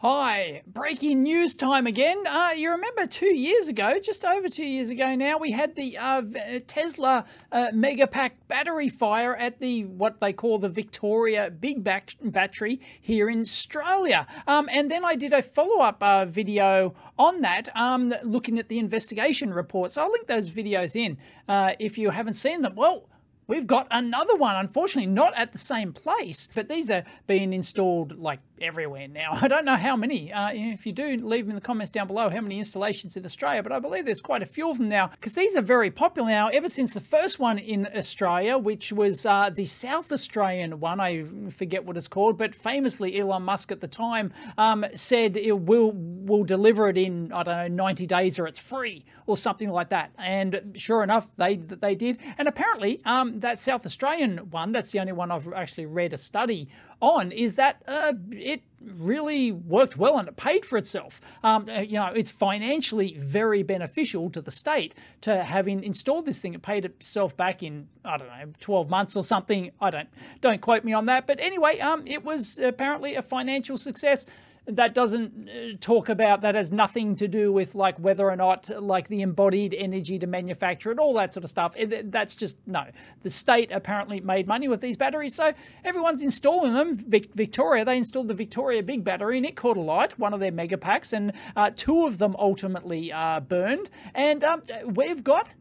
Hi, 0.00 0.60
breaking 0.66 1.22
news 1.22 1.56
time 1.56 1.86
again. 1.86 2.26
Uh, 2.26 2.50
you 2.54 2.70
remember 2.70 3.06
two 3.06 3.34
years 3.34 3.66
ago, 3.66 3.98
just 3.98 4.26
over 4.26 4.46
two 4.46 4.66
years 4.66 4.90
ago 4.90 5.14
now, 5.14 5.38
we 5.38 5.52
had 5.52 5.74
the 5.74 5.96
uh, 5.96 6.20
Tesla 6.66 7.24
uh, 7.50 7.68
Megapack 7.72 8.32
battery 8.46 8.90
fire 8.90 9.34
at 9.34 9.58
the 9.58 9.86
what 9.86 10.20
they 10.20 10.34
call 10.34 10.58
the 10.58 10.68
Victoria 10.68 11.50
Big 11.50 11.82
Back 11.82 12.14
Battery 12.22 12.78
here 13.00 13.30
in 13.30 13.40
Australia. 13.40 14.26
Um, 14.46 14.68
and 14.70 14.90
then 14.90 15.02
I 15.02 15.14
did 15.14 15.32
a 15.32 15.40
follow 15.40 15.80
up 15.80 16.02
uh, 16.02 16.26
video 16.26 16.94
on 17.18 17.40
that, 17.40 17.74
um, 17.74 18.12
looking 18.22 18.58
at 18.58 18.68
the 18.68 18.78
investigation 18.78 19.54
reports. 19.54 19.96
I'll 19.96 20.12
link 20.12 20.26
those 20.26 20.54
videos 20.54 20.94
in 20.94 21.16
uh, 21.48 21.72
if 21.78 21.96
you 21.96 22.10
haven't 22.10 22.34
seen 22.34 22.60
them. 22.60 22.74
Well, 22.74 23.08
We've 23.48 23.66
got 23.66 23.86
another 23.92 24.34
one, 24.34 24.56
unfortunately, 24.56 25.10
not 25.10 25.32
at 25.36 25.52
the 25.52 25.58
same 25.58 25.92
place, 25.92 26.48
but 26.52 26.68
these 26.68 26.90
are 26.90 27.04
being 27.28 27.52
installed 27.52 28.18
like 28.18 28.40
everywhere 28.60 29.08
now. 29.08 29.30
I 29.40 29.48
don't 29.48 29.64
know 29.64 29.76
how 29.76 29.96
many. 29.96 30.32
Uh, 30.32 30.50
if 30.52 30.86
you 30.86 30.92
do, 30.92 31.16
leave 31.16 31.44
them 31.44 31.50
in 31.50 31.54
the 31.54 31.60
comments 31.60 31.90
down 31.90 32.06
below 32.06 32.28
how 32.28 32.40
many 32.40 32.58
installations 32.58 33.16
in 33.16 33.24
Australia, 33.24 33.62
but 33.62 33.72
I 33.72 33.78
believe 33.78 34.04
there's 34.04 34.20
quite 34.20 34.42
a 34.42 34.46
few 34.46 34.70
of 34.70 34.78
them 34.78 34.88
now 34.88 35.08
because 35.08 35.34
these 35.34 35.56
are 35.56 35.62
very 35.62 35.90
popular 35.90 36.28
now 36.28 36.48
ever 36.48 36.68
since 36.68 36.94
the 36.94 37.00
first 37.00 37.38
one 37.38 37.58
in 37.58 37.88
Australia, 37.94 38.58
which 38.58 38.92
was 38.92 39.26
uh, 39.26 39.50
the 39.50 39.66
South 39.66 40.12
Australian 40.12 40.80
one. 40.80 41.00
I 41.00 41.24
forget 41.50 41.84
what 41.84 41.96
it's 41.96 42.08
called, 42.08 42.38
but 42.38 42.54
famously 42.54 43.18
Elon 43.18 43.42
Musk 43.42 43.72
at 43.72 43.80
the 43.80 43.88
time 43.88 44.32
um, 44.58 44.84
said 44.94 45.36
it 45.36 45.60
will 45.60 45.92
will 45.92 46.44
deliver 46.44 46.88
it 46.88 46.98
in 46.98 47.32
I 47.32 47.42
don't 47.42 47.76
know 47.76 47.84
90 47.84 48.06
days 48.06 48.38
or 48.38 48.46
it's 48.46 48.58
free 48.58 49.04
or 49.26 49.36
something 49.36 49.70
like 49.70 49.90
that. 49.90 50.12
And 50.18 50.72
sure 50.76 51.02
enough, 51.02 51.30
they 51.36 51.56
they 51.56 51.94
did. 51.94 52.18
And 52.38 52.48
apparently, 52.48 53.00
um, 53.04 53.40
that 53.40 53.58
South 53.58 53.86
Australian 53.86 54.50
one, 54.50 54.72
that's 54.72 54.90
the 54.92 55.00
only 55.00 55.12
one 55.12 55.30
I've 55.30 55.52
actually 55.52 55.86
read 55.86 56.12
a 56.12 56.18
study 56.18 56.68
on, 57.00 57.32
is 57.32 57.56
that 57.56 57.82
uh, 57.86 58.14
it 58.30 58.62
really 58.80 59.52
worked 59.52 59.96
well 59.96 60.18
and 60.18 60.28
it 60.28 60.36
paid 60.36 60.64
for 60.64 60.76
itself. 60.76 61.20
Um, 61.42 61.68
uh, 61.68 61.80
you 61.80 61.94
know, 61.94 62.06
it's 62.06 62.30
financially 62.30 63.16
very 63.18 63.62
beneficial 63.62 64.30
to 64.30 64.40
the 64.40 64.50
state 64.50 64.94
to 65.22 65.42
having 65.42 65.82
installed 65.82 66.26
this 66.26 66.40
thing. 66.40 66.54
It 66.54 66.62
paid 66.62 66.84
itself 66.84 67.36
back 67.36 67.62
in 67.62 67.88
I 68.04 68.16
don't 68.16 68.28
know 68.28 68.52
12 68.60 68.88
months 68.88 69.16
or 69.16 69.24
something. 69.24 69.70
I 69.80 69.90
don't 69.90 70.08
don't 70.40 70.60
quote 70.60 70.84
me 70.84 70.92
on 70.92 71.06
that, 71.06 71.26
but 71.26 71.40
anyway, 71.40 71.80
um, 71.80 72.04
it 72.06 72.24
was 72.24 72.58
apparently 72.58 73.14
a 73.14 73.22
financial 73.22 73.76
success 73.76 74.26
that 74.66 74.94
doesn't 74.94 75.48
uh, 75.48 75.76
talk 75.80 76.08
about 76.08 76.40
that 76.40 76.54
has 76.54 76.72
nothing 76.72 77.14
to 77.16 77.28
do 77.28 77.52
with 77.52 77.74
like 77.74 77.98
whether 77.98 78.28
or 78.28 78.36
not 78.36 78.68
like 78.82 79.08
the 79.08 79.22
embodied 79.22 79.74
energy 79.74 80.18
to 80.18 80.26
manufacture 80.26 80.90
it 80.90 80.98
all 80.98 81.14
that 81.14 81.32
sort 81.32 81.44
of 81.44 81.50
stuff. 81.50 81.74
It, 81.76 82.10
that's 82.10 82.34
just 82.34 82.60
no. 82.66 82.86
The 83.22 83.30
state 83.30 83.70
apparently 83.70 84.20
made 84.20 84.46
money 84.46 84.68
with 84.68 84.80
these 84.80 84.96
batteries 84.96 85.34
so 85.34 85.52
everyone's 85.84 86.22
installing 86.22 86.74
them. 86.74 86.96
Vic- 86.96 87.32
victoria 87.34 87.84
they 87.84 87.96
installed 87.96 88.28
the 88.28 88.34
victoria 88.34 88.82
big 88.82 89.04
battery 89.04 89.36
and 89.36 89.46
it 89.46 89.56
caught 89.56 89.76
a 89.76 89.80
light 89.80 90.18
one 90.18 90.34
of 90.34 90.40
their 90.40 90.52
mega 90.52 90.76
packs 90.76 91.12
and 91.12 91.32
uh, 91.54 91.70
two 91.74 92.04
of 92.04 92.18
them 92.18 92.34
ultimately 92.38 93.12
uh, 93.12 93.40
burned. 93.40 93.90
And 94.14 94.42
um, 94.42 94.62
we've 94.86 95.22
got 95.22 95.54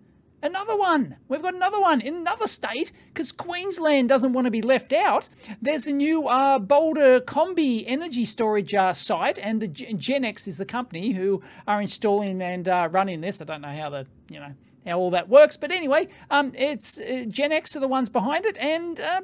Another 0.45 0.77
one. 0.77 1.15
We've 1.27 1.41
got 1.41 1.55
another 1.55 1.81
one 1.81 2.01
in 2.01 2.17
another 2.17 2.45
state 2.45 2.91
because 3.07 3.31
Queensland 3.31 4.09
doesn't 4.09 4.31
want 4.31 4.45
to 4.45 4.51
be 4.51 4.61
left 4.61 4.93
out. 4.93 5.27
There's 5.59 5.87
a 5.87 5.91
new 5.91 6.27
uh, 6.27 6.59
Bouldercombe 6.59 7.83
energy 7.87 8.25
storage 8.25 8.75
uh, 8.75 8.93
site, 8.93 9.39
and 9.39 9.59
the 9.59 9.67
Genex 9.67 10.47
is 10.47 10.59
the 10.59 10.65
company 10.65 11.13
who 11.13 11.41
are 11.67 11.81
installing 11.81 12.43
and 12.43 12.69
uh, 12.69 12.89
running 12.91 13.21
this. 13.21 13.41
I 13.41 13.45
don't 13.45 13.61
know 13.61 13.75
how 13.75 13.89
the 13.89 14.05
you 14.29 14.39
know 14.39 14.53
how 14.85 14.99
all 14.99 15.09
that 15.09 15.29
works, 15.29 15.57
but 15.57 15.71
anyway, 15.71 16.09
um, 16.29 16.51
it's 16.55 16.99
uh, 16.99 17.25
Genex 17.27 17.75
are 17.75 17.79
the 17.79 17.87
ones 17.87 18.09
behind 18.09 18.45
it, 18.45 18.55
and 18.57 18.99
uh, 18.99 19.21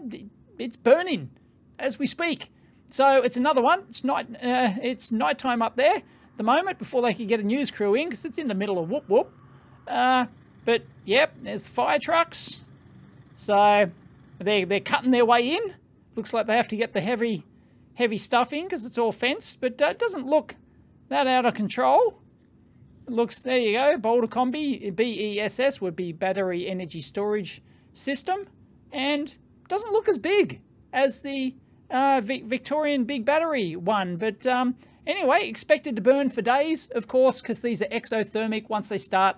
it's 0.58 0.76
burning 0.76 1.30
as 1.78 2.00
we 2.00 2.08
speak. 2.08 2.50
So 2.90 3.22
it's 3.22 3.38
another 3.38 3.62
one. 3.62 3.84
It's 3.90 4.04
night. 4.04 4.28
Uh, 4.42 4.74
it's 4.82 5.12
nighttime 5.12 5.62
up 5.62 5.76
there 5.76 5.98
at 5.98 6.38
the 6.38 6.44
moment 6.44 6.80
before 6.80 7.04
they 7.04 7.14
can 7.14 7.28
get 7.28 7.40
a 7.40 7.44
news 7.44 7.70
crew 7.70 7.94
in 7.94 8.10
because 8.10 8.26
it's 8.26 8.40
in 8.40 8.48
the 8.48 8.56
middle 8.56 8.80
of 8.80 8.90
whoop 8.90 9.08
whoop. 9.08 9.32
But 10.66 10.84
yep, 11.06 11.34
there's 11.42 11.68
fire 11.68 12.00
trucks. 12.00 12.62
So 13.36 13.90
they're, 14.40 14.66
they're 14.66 14.80
cutting 14.80 15.12
their 15.12 15.26
way 15.26 15.56
in. 15.56 15.76
Looks 16.16 16.34
like 16.34 16.46
they 16.46 16.58
have 16.58 16.68
to 16.70 16.76
get 16.76 16.94
the 16.94 17.02
heavy 17.02 17.46
heavy 17.96 18.18
stuff 18.18 18.54
in 18.54 18.64
because 18.66 18.86
it's 18.86 18.98
all 18.98 19.12
fenced, 19.12 19.60
but 19.62 19.82
uh, 19.82 19.88
it 19.88 20.00
doesn't 20.00 20.26
look 20.26 20.56
that 21.10 21.28
out 21.28 21.46
of 21.46 21.54
control. 21.54 22.20
It 23.08 23.14
looks 23.14 23.42
there 23.42 23.60
you 23.60 23.74
go. 23.74 23.98
Bouldercombe 23.98 24.96
BESS 24.96 25.82
would 25.82 25.96
be 25.96 26.12
battery 26.12 26.68
energy 26.68 27.02
storage 27.02 27.62
system, 27.94 28.48
and 28.92 29.34
doesn't 29.68 29.92
look 29.92 30.10
as 30.10 30.18
big 30.18 30.62
as 30.94 31.22
the 31.22 31.56
uh, 31.90 32.22
Victorian 32.24 33.04
big 33.06 33.26
battery 33.26 33.76
one. 33.76 34.18
But 34.18 34.46
um, 34.48 34.76
anyway, 35.06 35.48
expected 35.48 35.96
to 35.96 36.02
burn 36.02 36.30
for 36.30 36.42
days, 36.42 36.88
of 36.94 37.08
course, 37.08 37.42
because 37.42 37.62
these 37.62 37.82
are 37.82 37.88
exothermic. 37.88 38.70
Once 38.70 38.90
they 38.90 38.98
start 38.98 39.38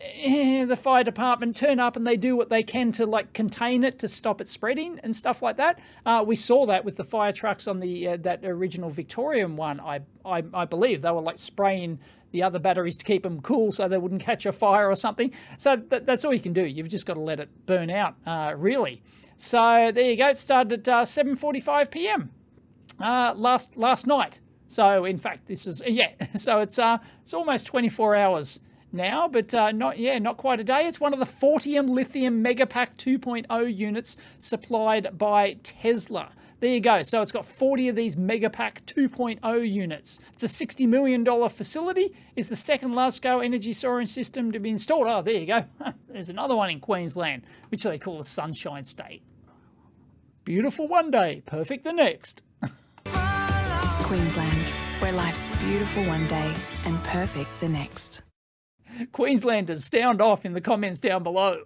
Eh, 0.00 0.64
the 0.64 0.76
fire 0.76 1.04
department 1.04 1.56
turn 1.56 1.78
up 1.78 1.94
and 1.94 2.06
they 2.06 2.16
do 2.16 2.34
what 2.34 2.48
they 2.48 2.62
can 2.62 2.90
to 2.92 3.04
like 3.04 3.34
contain 3.34 3.84
it 3.84 3.98
to 3.98 4.08
stop 4.08 4.40
it 4.40 4.48
spreading 4.48 4.98
and 5.02 5.14
stuff 5.14 5.42
like 5.42 5.58
that. 5.58 5.78
Uh, 6.06 6.24
we 6.26 6.36
saw 6.36 6.64
that 6.66 6.84
with 6.84 6.96
the 6.96 7.04
fire 7.04 7.32
trucks 7.32 7.68
on 7.68 7.80
the 7.80 8.08
uh, 8.08 8.16
that 8.18 8.42
original 8.44 8.88
Victorian 8.88 9.56
one. 9.56 9.78
I, 9.78 10.00
I 10.24 10.42
I 10.54 10.64
believe 10.64 11.02
they 11.02 11.10
were 11.10 11.20
like 11.20 11.36
spraying 11.36 11.98
the 12.30 12.42
other 12.42 12.58
batteries 12.58 12.96
to 12.96 13.04
keep 13.04 13.24
them 13.24 13.42
cool 13.42 13.72
so 13.72 13.88
they 13.88 13.98
wouldn't 13.98 14.22
catch 14.22 14.46
a 14.46 14.52
fire 14.52 14.88
or 14.88 14.94
something. 14.94 15.32
So 15.58 15.76
th- 15.76 16.04
that's 16.06 16.24
all 16.24 16.32
you 16.32 16.40
can 16.40 16.52
do. 16.52 16.64
You've 16.64 16.88
just 16.88 17.04
got 17.04 17.14
to 17.14 17.20
let 17.20 17.40
it 17.40 17.48
burn 17.66 17.90
out, 17.90 18.14
uh, 18.24 18.54
really. 18.56 19.02
So 19.36 19.90
there 19.92 20.10
you 20.10 20.16
go. 20.16 20.28
It 20.28 20.38
started 20.38 20.88
at 20.88 21.04
7:45 21.04 21.68
uh, 21.68 21.84
p.m. 21.90 22.30
Uh, 22.98 23.34
last 23.36 23.76
last 23.76 24.06
night. 24.06 24.40
So 24.66 25.04
in 25.04 25.18
fact, 25.18 25.46
this 25.46 25.66
is 25.66 25.82
yeah. 25.86 26.12
So 26.36 26.60
it's 26.60 26.78
uh 26.78 26.98
it's 27.22 27.34
almost 27.34 27.66
24 27.66 28.16
hours 28.16 28.60
now, 28.92 29.28
but 29.28 29.52
uh, 29.54 29.72
not 29.72 29.98
yeah, 29.98 30.18
not 30.18 30.36
quite 30.36 30.60
a 30.60 30.64
day. 30.64 30.86
It's 30.86 31.00
one 31.00 31.12
of 31.12 31.18
the 31.18 31.26
Fortium 31.26 31.88
Lithium 31.88 32.42
Megapack 32.42 32.96
2.0 32.96 33.76
units 33.76 34.16
supplied 34.38 35.16
by 35.18 35.58
Tesla. 35.62 36.30
There 36.60 36.70
you 36.70 36.80
go. 36.80 37.02
So 37.02 37.22
it's 37.22 37.32
got 37.32 37.46
40 37.46 37.88
of 37.88 37.96
these 37.96 38.16
Megapack 38.16 38.82
2.0 38.84 39.70
units. 39.70 40.20
It's 40.34 40.42
a 40.42 40.66
$60 40.66 40.86
million 40.86 41.24
facility. 41.48 42.14
It's 42.36 42.50
the 42.50 42.56
second 42.56 42.94
large-scale 42.94 43.40
energy 43.40 43.72
storage 43.72 44.10
system 44.10 44.52
to 44.52 44.58
be 44.58 44.68
installed. 44.68 45.06
Oh, 45.08 45.22
there 45.22 45.34
you 45.34 45.46
go. 45.46 45.64
There's 46.08 46.28
another 46.28 46.54
one 46.54 46.68
in 46.68 46.80
Queensland, 46.80 47.44
which 47.70 47.84
they 47.84 47.98
call 47.98 48.18
the 48.18 48.24
Sunshine 48.24 48.84
State. 48.84 49.22
Beautiful 50.44 50.86
one 50.86 51.10
day, 51.10 51.42
perfect 51.46 51.84
the 51.84 51.92
next. 51.94 52.42
Queensland, 54.02 54.68
where 54.98 55.12
life's 55.12 55.46
beautiful 55.64 56.04
one 56.04 56.26
day 56.26 56.52
and 56.84 57.02
perfect 57.04 57.48
the 57.60 57.68
next. 57.68 58.22
Queenslanders, 59.12 59.84
sound 59.84 60.20
off 60.20 60.44
in 60.44 60.52
the 60.52 60.60
comments 60.60 61.00
down 61.00 61.22
below. 61.22 61.62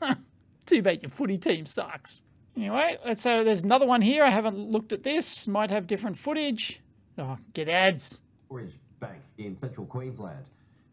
Too 0.66 0.82
bad 0.82 1.02
your 1.02 1.10
footy 1.10 1.36
team 1.36 1.66
sucks. 1.66 2.22
Anyway, 2.56 2.96
so 3.14 3.42
there's 3.42 3.64
another 3.64 3.86
one 3.86 4.00
here. 4.00 4.24
I 4.24 4.30
haven't 4.30 4.56
looked 4.56 4.92
at 4.92 5.02
this. 5.02 5.46
Might 5.48 5.70
have 5.70 5.86
different 5.86 6.16
footage. 6.16 6.80
Oh, 7.18 7.36
get 7.52 7.68
ads. 7.68 8.20
Orange 8.48 8.78
Bank 9.00 9.20
in 9.38 9.54
central 9.54 9.86
Queensland. 9.86 10.44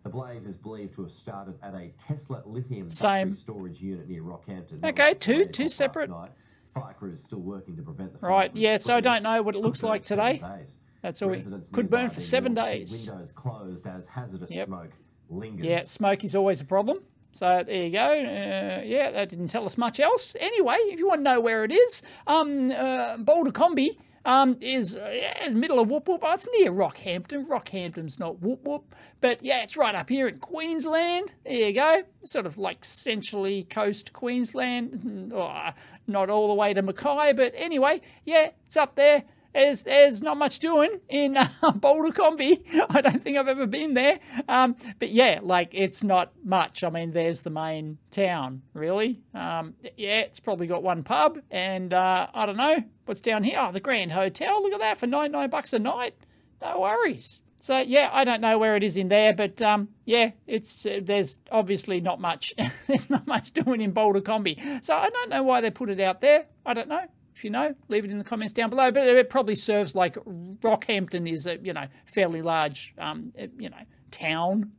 The 0.04 0.10
blaze 0.10 0.48
is 0.48 0.58
believed 0.58 0.96
to 0.96 1.04
have 1.04 1.12
started 1.12 1.60
at 1.62 1.76
a 1.76 1.92
Tesla 2.00 2.42
lithium 2.46 2.90
Same. 2.90 3.30
battery 3.30 3.34
storage 3.34 3.82
unit 3.82 4.10
near 4.10 4.24
Rockhampton. 4.24 4.84
Okay, 4.84 5.14
two 5.14 5.46
two 5.46 5.70
separate. 5.70 6.10
Night. 6.10 6.32
Fire 6.74 6.96
crews 6.98 7.24
still 7.24 7.42
working 7.42 7.76
to 7.76 7.84
prevent 7.84 8.20
the 8.20 8.26
right. 8.26 8.50
Yeah, 8.56 8.78
so 8.78 8.96
I 8.96 9.02
don't 9.02 9.22
know 9.22 9.42
what 9.44 9.56
it 9.56 9.62
looks 9.62 9.84
like 9.84 10.04
today. 10.04 10.38
Days. 10.40 10.80
That's 11.02 11.22
all. 11.22 11.30
We 11.30 11.44
could 11.72 11.90
burn 11.90 12.10
for 12.10 12.22
seven 12.22 12.56
days. 12.56 13.08
Windows 13.08 13.32
closed 13.32 13.86
as 13.86 14.08
hazardous 14.08 14.52
yep. 14.52 14.68
smoke 14.68 14.92
lingers. 15.32 15.66
Yeah, 15.66 15.82
smoke 15.82 16.24
is 16.24 16.36
always 16.36 16.62
a 16.62 16.66
problem. 16.66 17.00
So 17.32 17.64
there 17.66 17.84
you 17.84 17.92
go. 17.92 18.00
Uh, 18.00 18.82
yeah, 18.84 19.12
that 19.12 19.30
didn't 19.30 19.48
tell 19.48 19.66
us 19.66 19.78
much 19.78 20.00
else. 20.00 20.36
Anyway, 20.40 20.76
if 20.80 21.00
you 21.00 21.08
want 21.08 21.20
to 21.20 21.24
know 21.24 21.40
where 21.40 21.64
it 21.64 21.72
is, 21.72 22.02
um, 22.28 22.72
uh, 22.72 23.18
Bouldercombe 23.18 23.98
um, 24.26 24.58
is 24.62 24.98
uh, 24.98 25.10
yeah, 25.14 25.50
middle 25.50 25.80
of 25.80 25.90
Whoop 25.90 26.08
Whoop. 26.08 26.22
Oh, 26.24 26.34
it's 26.34 26.48
near 26.58 26.72
Rockhampton. 26.72 27.48
Rockhampton's 27.48 28.20
not 28.20 28.42
Whoop 28.42 28.64
Whoop, 28.64 28.94
but 29.22 29.44
yeah, 29.44 29.64
it's 29.64 29.78
right 29.78 29.96
up 29.96 30.10
here 30.10 30.28
in 30.28 30.40
Queensland. 30.40 31.34
There 31.46 31.54
you 31.54 31.74
go. 31.74 32.04
Sort 32.24 32.46
of 32.46 32.58
like 32.58 32.84
centrally 32.84 33.64
coast 33.64 34.14
Queensland. 34.14 35.32
Oh, 35.34 35.70
not 36.08 36.30
all 36.30 36.50
the 36.50 36.54
way 36.54 36.74
to 36.74 36.82
Mackay, 36.82 37.34
but 37.34 37.54
anyway, 37.56 38.02
yeah, 38.26 38.50
it's 38.66 38.76
up 38.76 38.96
there 38.96 39.24
there's, 39.54 39.84
there's 39.84 40.22
not 40.22 40.38
much 40.38 40.60
doing 40.60 41.00
in 41.10 41.38
uh, 41.38 41.48
Bouldercombe. 41.64 42.64
I 42.90 43.02
don't 43.02 43.22
think 43.22 43.38
I've 43.38 43.48
ever 43.48 43.68
been 43.68 43.94
there. 43.94 44.20
Um, 44.48 44.76
but 45.00 45.10
yeah, 45.10 45.40
like 45.42 45.70
it's 45.74 46.04
not 46.04 46.32
much. 46.44 46.84
I 46.84 46.90
mean, 46.90 47.12
there's 47.12 47.44
the 47.44 47.50
main 47.50 47.98
town, 48.10 48.62
really. 48.74 49.22
Um, 49.34 49.76
yeah, 49.98 50.20
it's 50.20 50.40
probably 50.40 50.68
got 50.68 50.84
one 50.84 51.04
pub, 51.04 51.40
and 51.50 51.94
uh, 51.94 52.28
I 52.34 52.46
don't 52.46 52.58
know 52.58 52.84
what's 53.06 53.22
down 53.22 53.44
here. 53.44 53.58
Oh, 53.60 53.72
the 53.72 53.80
Grand 53.80 54.12
Hotel. 54.12 54.62
Look 54.62 54.74
at 54.74 54.80
that 54.80 54.98
for 54.98 55.08
99 55.08 55.50
bucks 55.50 55.74
a 55.74 55.80
night. 55.80 56.16
No 56.62 56.80
worries. 56.80 57.42
So 57.62 57.78
yeah, 57.78 58.10
I 58.12 58.24
don't 58.24 58.42
know 58.42 58.58
where 58.58 58.76
it 58.76 58.82
is 58.82 58.98
in 58.98 59.10
there, 59.10 59.34
but 59.34 59.62
um, 59.62 59.90
yeah, 60.04 60.32
it's 60.48 60.84
uh, 60.84 61.00
there's 61.04 61.38
obviously 61.52 62.02
not 62.02 62.20
much. 62.20 62.56
there's 62.88 63.10
not 63.10 63.28
much 63.28 63.52
doing 63.52 63.82
in 63.82 63.94
Bouldercombe. 63.94 64.84
So 64.84 64.96
I 64.96 65.10
don't 65.10 65.30
know 65.30 65.44
why 65.44 65.62
they 65.62 65.70
put 65.70 65.92
it 65.92 66.00
out 66.00 66.22
there. 66.22 66.48
I 66.66 66.74
don't 66.74 66.88
know. 66.88 67.04
If 67.36 67.44
you 67.44 67.50
know, 67.50 67.76
leave 67.88 68.04
it 68.04 68.12
in 68.12 68.18
the 68.18 68.24
comments 68.24 68.54
down 68.54 68.70
below. 68.70 68.92
But 68.92 69.08
it 69.08 69.30
probably 69.30 69.56
serves 69.56 69.96
like 69.96 70.16
Rockhampton 70.16 71.32
is 71.32 71.46
a 71.48 71.58
you 71.58 71.74
know 71.74 71.86
fairly 72.06 72.42
large 72.42 72.94
um, 72.98 73.34
you 73.58 73.70
know 73.70 73.84
town 74.12 74.72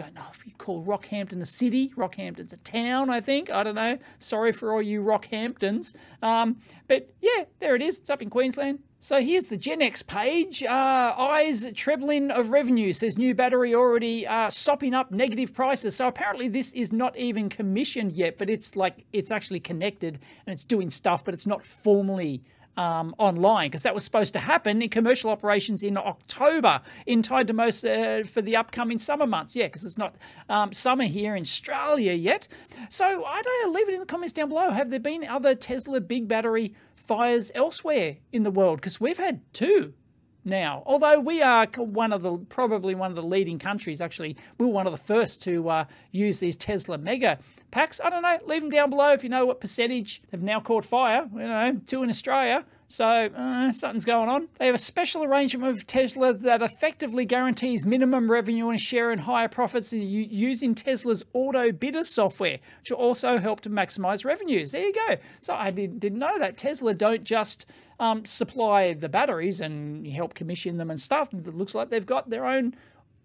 don't 0.00 0.14
know 0.14 0.24
if 0.32 0.46
you 0.46 0.52
call 0.54 0.82
Rockhampton 0.84 1.40
a 1.42 1.46
city. 1.46 1.92
Rockhampton's 1.96 2.52
a 2.52 2.56
town, 2.58 3.10
I 3.10 3.20
think. 3.20 3.50
I 3.50 3.62
don't 3.62 3.74
know. 3.74 3.98
Sorry 4.18 4.52
for 4.52 4.72
all 4.72 4.80
you 4.80 5.02
Rockhamptons. 5.02 5.94
Um, 6.22 6.56
but 6.88 7.12
yeah, 7.20 7.44
there 7.58 7.76
it 7.76 7.82
is. 7.82 7.98
It's 7.98 8.08
up 8.08 8.22
in 8.22 8.30
Queensland. 8.30 8.80
So 9.02 9.20
here's 9.20 9.48
the 9.48 9.58
Genex 9.58 10.06
page. 10.06 10.62
Uh, 10.62 11.14
eyes 11.16 11.66
trebling 11.74 12.30
of 12.30 12.50
revenue 12.50 12.92
says 12.92 13.16
new 13.16 13.34
battery 13.34 13.74
already 13.74 14.26
uh, 14.26 14.50
sopping 14.50 14.94
up 14.94 15.10
negative 15.10 15.52
prices. 15.52 15.96
So 15.96 16.06
apparently 16.06 16.48
this 16.48 16.72
is 16.72 16.92
not 16.92 17.16
even 17.16 17.48
commissioned 17.48 18.12
yet, 18.12 18.38
but 18.38 18.48
it's 18.48 18.76
like 18.76 19.04
it's 19.12 19.30
actually 19.30 19.60
connected 19.60 20.18
and 20.46 20.52
it's 20.52 20.64
doing 20.64 20.90
stuff, 20.90 21.24
but 21.24 21.34
it's 21.34 21.46
not 21.46 21.64
formally 21.64 22.42
um, 22.80 23.14
online 23.18 23.68
because 23.68 23.82
that 23.82 23.92
was 23.92 24.04
supposed 24.04 24.32
to 24.32 24.40
happen 24.40 24.80
in 24.80 24.88
commercial 24.88 25.28
operations 25.28 25.82
in 25.82 25.98
October 25.98 26.80
in 27.06 27.22
time 27.22 27.46
to 27.46 27.52
most 27.52 27.84
uh, 27.84 28.22
for 28.22 28.40
the 28.40 28.56
upcoming 28.56 28.96
summer 28.96 29.26
months. 29.26 29.54
Yeah, 29.54 29.66
because 29.66 29.84
it's 29.84 29.98
not 29.98 30.14
um, 30.48 30.72
summer 30.72 31.04
here 31.04 31.36
in 31.36 31.42
Australia 31.42 32.14
yet. 32.14 32.48
So 32.88 33.04
I 33.04 33.42
don't 33.42 33.66
know, 33.66 33.78
leave 33.78 33.88
it 33.90 33.94
in 33.94 34.00
the 34.00 34.06
comments 34.06 34.32
down 34.32 34.48
below. 34.48 34.70
Have 34.70 34.88
there 34.88 34.98
been 34.98 35.24
other 35.24 35.54
Tesla 35.54 36.00
big 36.00 36.26
battery 36.26 36.74
fires 36.96 37.52
elsewhere 37.54 38.16
in 38.32 38.44
the 38.44 38.50
world? 38.50 38.80
Because 38.80 38.98
we've 38.98 39.18
had 39.18 39.42
two 39.52 39.92
now. 40.44 40.82
Although 40.86 41.20
we 41.20 41.42
are 41.42 41.66
one 41.76 42.12
of 42.12 42.22
the 42.22 42.36
probably 42.48 42.94
one 42.94 43.10
of 43.10 43.16
the 43.16 43.22
leading 43.22 43.58
countries, 43.58 44.00
actually, 44.00 44.36
we 44.58 44.66
were 44.66 44.72
one 44.72 44.86
of 44.86 44.92
the 44.92 44.98
first 44.98 45.42
to 45.44 45.68
uh, 45.68 45.84
use 46.10 46.40
these 46.40 46.56
Tesla 46.56 46.98
mega 46.98 47.38
packs. 47.70 48.00
I 48.02 48.10
don't 48.10 48.22
know. 48.22 48.38
Leave 48.46 48.62
them 48.62 48.70
down 48.70 48.90
below 48.90 49.12
if 49.12 49.22
you 49.22 49.28
know 49.28 49.46
what 49.46 49.60
percentage 49.60 50.22
have 50.30 50.42
now 50.42 50.60
caught 50.60 50.84
fire. 50.84 51.28
You 51.32 51.40
know, 51.40 51.80
two 51.86 52.02
in 52.02 52.10
Australia. 52.10 52.64
So 52.90 53.06
uh, 53.06 53.70
something's 53.70 54.04
going 54.04 54.28
on. 54.28 54.48
They 54.58 54.66
have 54.66 54.74
a 54.74 54.78
special 54.78 55.22
arrangement 55.22 55.72
with 55.72 55.86
Tesla 55.86 56.32
that 56.32 56.60
effectively 56.60 57.24
guarantees 57.24 57.86
minimum 57.86 58.28
revenue 58.28 58.68
and 58.68 58.80
share 58.80 59.12
in 59.12 59.20
higher 59.20 59.46
profits 59.46 59.92
using 59.92 60.74
Tesla's 60.74 61.22
auto 61.32 61.70
bidder 61.70 62.02
software, 62.02 62.58
which 62.80 62.90
will 62.90 62.98
also 62.98 63.38
help 63.38 63.60
to 63.60 63.70
maximize 63.70 64.24
revenues. 64.24 64.72
There 64.72 64.82
you 64.82 64.92
go. 64.92 65.18
So 65.38 65.54
I 65.54 65.70
did, 65.70 66.00
didn't 66.00 66.18
know 66.18 66.36
that 66.40 66.56
Tesla 66.56 66.92
don't 66.92 67.22
just 67.22 67.64
um, 68.00 68.24
supply 68.24 68.92
the 68.92 69.08
batteries 69.08 69.60
and 69.60 70.04
help 70.08 70.34
commission 70.34 70.76
them 70.76 70.90
and 70.90 70.98
stuff. 70.98 71.32
It 71.32 71.54
looks 71.54 71.76
like 71.76 71.90
they've 71.90 72.04
got 72.04 72.28
their 72.28 72.44
own 72.44 72.74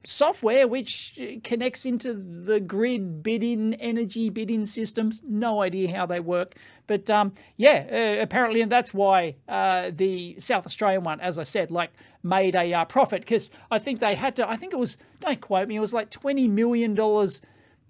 software 0.05 0.67
which 0.67 1.19
connects 1.43 1.85
into 1.85 2.13
the 2.13 2.59
grid 2.59 3.23
bidding 3.23 3.73
energy 3.75 4.29
bidding 4.29 4.65
systems. 4.65 5.21
No 5.27 5.61
idea 5.61 5.95
how 5.95 6.05
they 6.05 6.19
work. 6.19 6.55
But 6.87 7.09
um, 7.09 7.33
yeah 7.57 8.17
uh, 8.19 8.21
apparently 8.21 8.61
and 8.61 8.71
that's 8.71 8.93
why 8.93 9.35
uh, 9.47 9.91
the 9.93 10.35
south 10.39 10.65
australian 10.65 11.03
one 11.03 11.19
as 11.19 11.39
i 11.39 11.43
said 11.43 11.71
like 11.71 11.91
made 12.23 12.55
a 12.55 12.73
uh, 12.73 12.85
profit. 12.85 13.21
Because 13.21 13.51
i 13.71 13.79
think 13.79 13.99
they 13.99 14.15
had 14.15 14.35
to 14.37 14.49
i 14.49 14.55
think 14.55 14.73
it 14.73 14.79
was 14.79 14.97
don't 15.19 15.41
quote 15.41 15.67
me 15.67 15.75
it 15.75 15.79
was 15.79 15.93
like 15.93 16.09
20 16.09 16.47
million 16.47 16.93
dollars 16.93 17.41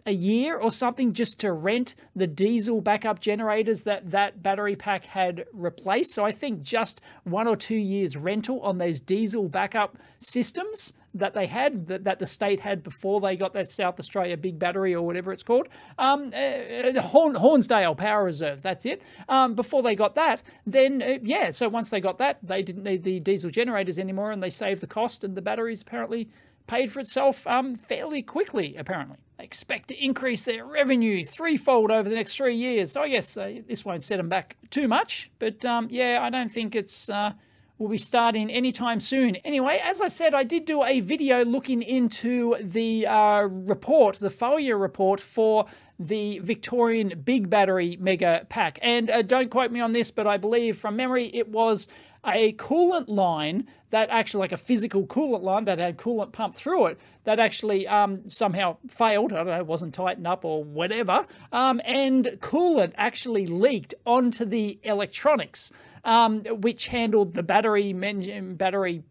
a 0.05 0.11
year 0.11 0.55
or 0.55 0.69
something 0.69 1.13
just 1.13 1.39
to 1.39 1.51
rent 1.51 1.95
the 2.15 2.27
diesel 2.27 2.79
backup 2.79 3.19
generators 3.19 3.83
that 3.83 4.11
that 4.11 4.43
battery 4.43 4.75
pack 4.75 5.05
had 5.05 5.45
replaced. 5.51 6.13
So 6.13 6.23
I 6.23 6.31
think 6.31 6.61
just 6.61 7.01
one 7.23 7.47
or 7.47 7.55
two 7.55 7.75
years 7.75 8.15
rental 8.15 8.61
on 8.61 8.77
those 8.77 8.99
diesel 8.99 9.49
backup 9.49 9.97
systems 10.19 10.93
that 11.15 11.33
they 11.33 11.47
had 11.47 11.87
that, 11.87 12.03
that 12.03 12.19
the 12.19 12.25
state 12.25 12.59
had 12.59 12.83
before 12.83 13.19
they 13.21 13.35
got 13.35 13.53
that 13.53 13.67
South 13.67 13.99
Australia 13.99 14.37
big 14.37 14.59
battery 14.59 14.93
or 14.93 15.05
whatever 15.05 15.31
it's 15.31 15.43
called. 15.43 15.67
Um, 15.97 16.33
uh, 16.35 17.01
Horn, 17.01 17.35
Hornsdale 17.35 17.95
Power 17.97 18.25
Reserve, 18.25 18.61
that's 18.61 18.85
it. 18.85 19.01
Um, 19.27 19.55
before 19.55 19.81
they 19.81 19.95
got 19.95 20.15
that, 20.15 20.43
then 20.65 21.01
uh, 21.01 21.17
yeah, 21.23 21.51
so 21.51 21.69
once 21.69 21.89
they 21.89 22.01
got 22.01 22.17
that, 22.19 22.39
they 22.43 22.61
didn't 22.61 22.83
need 22.83 23.03
the 23.03 23.19
diesel 23.19 23.49
generators 23.49 23.97
anymore 23.97 24.31
and 24.31 24.43
they 24.43 24.49
saved 24.49 24.81
the 24.81 24.87
cost 24.87 25.23
and 25.23 25.35
the 25.35 25.41
batteries 25.41 25.81
apparently 25.81 26.29
paid 26.67 26.91
for 26.91 26.99
itself 26.99 27.45
um, 27.47 27.75
fairly 27.75 28.21
quickly, 28.21 28.75
apparently. 28.75 29.17
They 29.37 29.43
expect 29.43 29.89
to 29.89 30.03
increase 30.03 30.45
their 30.45 30.65
revenue 30.65 31.23
threefold 31.23 31.91
over 31.91 32.07
the 32.07 32.15
next 32.15 32.35
three 32.35 32.55
years. 32.55 32.91
So 32.91 33.01
I 33.01 33.09
guess 33.09 33.35
uh, 33.35 33.61
this 33.67 33.83
won't 33.83 34.03
set 34.03 34.17
them 34.17 34.29
back 34.29 34.55
too 34.69 34.87
much. 34.87 35.29
But 35.39 35.65
um, 35.65 35.87
yeah, 35.91 36.19
I 36.21 36.29
don't 36.29 36.51
think 36.51 36.75
it's 36.75 37.09
uh, 37.09 37.33
will 37.77 37.89
be 37.89 37.97
starting 37.97 38.49
anytime 38.49 38.99
soon. 38.99 39.35
Anyway, 39.37 39.79
as 39.83 40.01
I 40.01 40.07
said, 40.07 40.33
I 40.33 40.43
did 40.43 40.65
do 40.65 40.83
a 40.83 41.01
video 41.01 41.43
looking 41.43 41.81
into 41.81 42.55
the 42.61 43.05
uh, 43.05 43.41
report, 43.41 44.17
the 44.17 44.29
failure 44.29 44.77
report 44.77 45.19
for 45.19 45.65
the 45.99 46.39
Victorian 46.39 47.21
Big 47.23 47.49
Battery 47.49 47.97
Mega 47.99 48.45
Pack. 48.49 48.79
And 48.81 49.09
uh, 49.09 49.21
don't 49.21 49.49
quote 49.49 49.71
me 49.71 49.79
on 49.79 49.93
this, 49.93 50.11
but 50.11 50.27
I 50.27 50.37
believe 50.37 50.77
from 50.77 50.95
memory 50.95 51.29
it 51.33 51.49
was 51.49 51.87
a 52.25 52.53
coolant 52.53 53.07
line 53.07 53.67
that 53.91 54.09
actually, 54.09 54.41
like 54.41 54.51
a 54.51 54.57
physical 54.57 55.05
coolant 55.05 55.43
line 55.43 55.65
that 55.65 55.79
had 55.79 55.97
coolant 55.97 56.31
pumped 56.31 56.57
through 56.57 56.87
it, 56.87 56.99
that 57.23 57.39
actually 57.39 57.87
um, 57.87 58.27
somehow 58.27 58.77
failed. 58.89 59.31
I 59.31 59.37
don't 59.37 59.47
know, 59.47 59.57
it 59.57 59.67
wasn't 59.67 59.93
tightened 59.93 60.27
up 60.27 60.43
or 60.43 60.63
whatever. 60.63 61.25
Um, 61.51 61.79
and 61.85 62.25
coolant 62.39 62.93
actually 62.97 63.47
leaked 63.47 63.93
onto 64.05 64.43
the 64.43 64.79
electronics, 64.83 65.71
um, 66.05 66.43
which 66.45 66.87
handled 66.87 67.33
the 67.33 67.43
battery 67.43 67.91
battery 67.93 69.03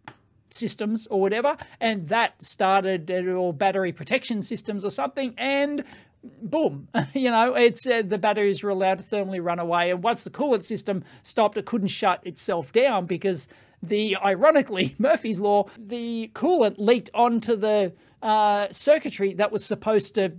systems 0.48 1.06
or 1.08 1.20
whatever, 1.20 1.56
and 1.80 2.08
that 2.08 2.42
started 2.42 3.10
or 3.10 3.52
battery 3.52 3.92
protection 3.92 4.40
systems 4.40 4.84
or 4.84 4.90
something, 4.90 5.34
and 5.36 5.84
boom, 6.42 6.88
you 7.14 7.30
know, 7.30 7.54
it's 7.54 7.86
uh, 7.86 8.02
the 8.02 8.18
batteries 8.18 8.62
were 8.62 8.70
allowed 8.70 8.98
to 8.98 9.04
thermally 9.04 9.42
run 9.42 9.58
away. 9.58 9.90
And 9.90 10.02
once 10.02 10.22
the 10.22 10.30
coolant 10.30 10.64
system 10.64 11.04
stopped, 11.22 11.56
it 11.58 11.66
couldn't 11.66 11.88
shut 11.88 12.26
itself 12.26 12.72
down 12.72 13.04
because 13.04 13.48
the 13.82 14.16
ironically 14.16 14.94
Murphy's 14.98 15.40
law, 15.40 15.66
the 15.78 16.30
coolant 16.34 16.76
leaked 16.78 17.10
onto 17.14 17.56
the 17.56 17.92
uh, 18.22 18.68
circuitry 18.70 19.34
that 19.34 19.52
was 19.52 19.64
supposed 19.64 20.14
to 20.14 20.32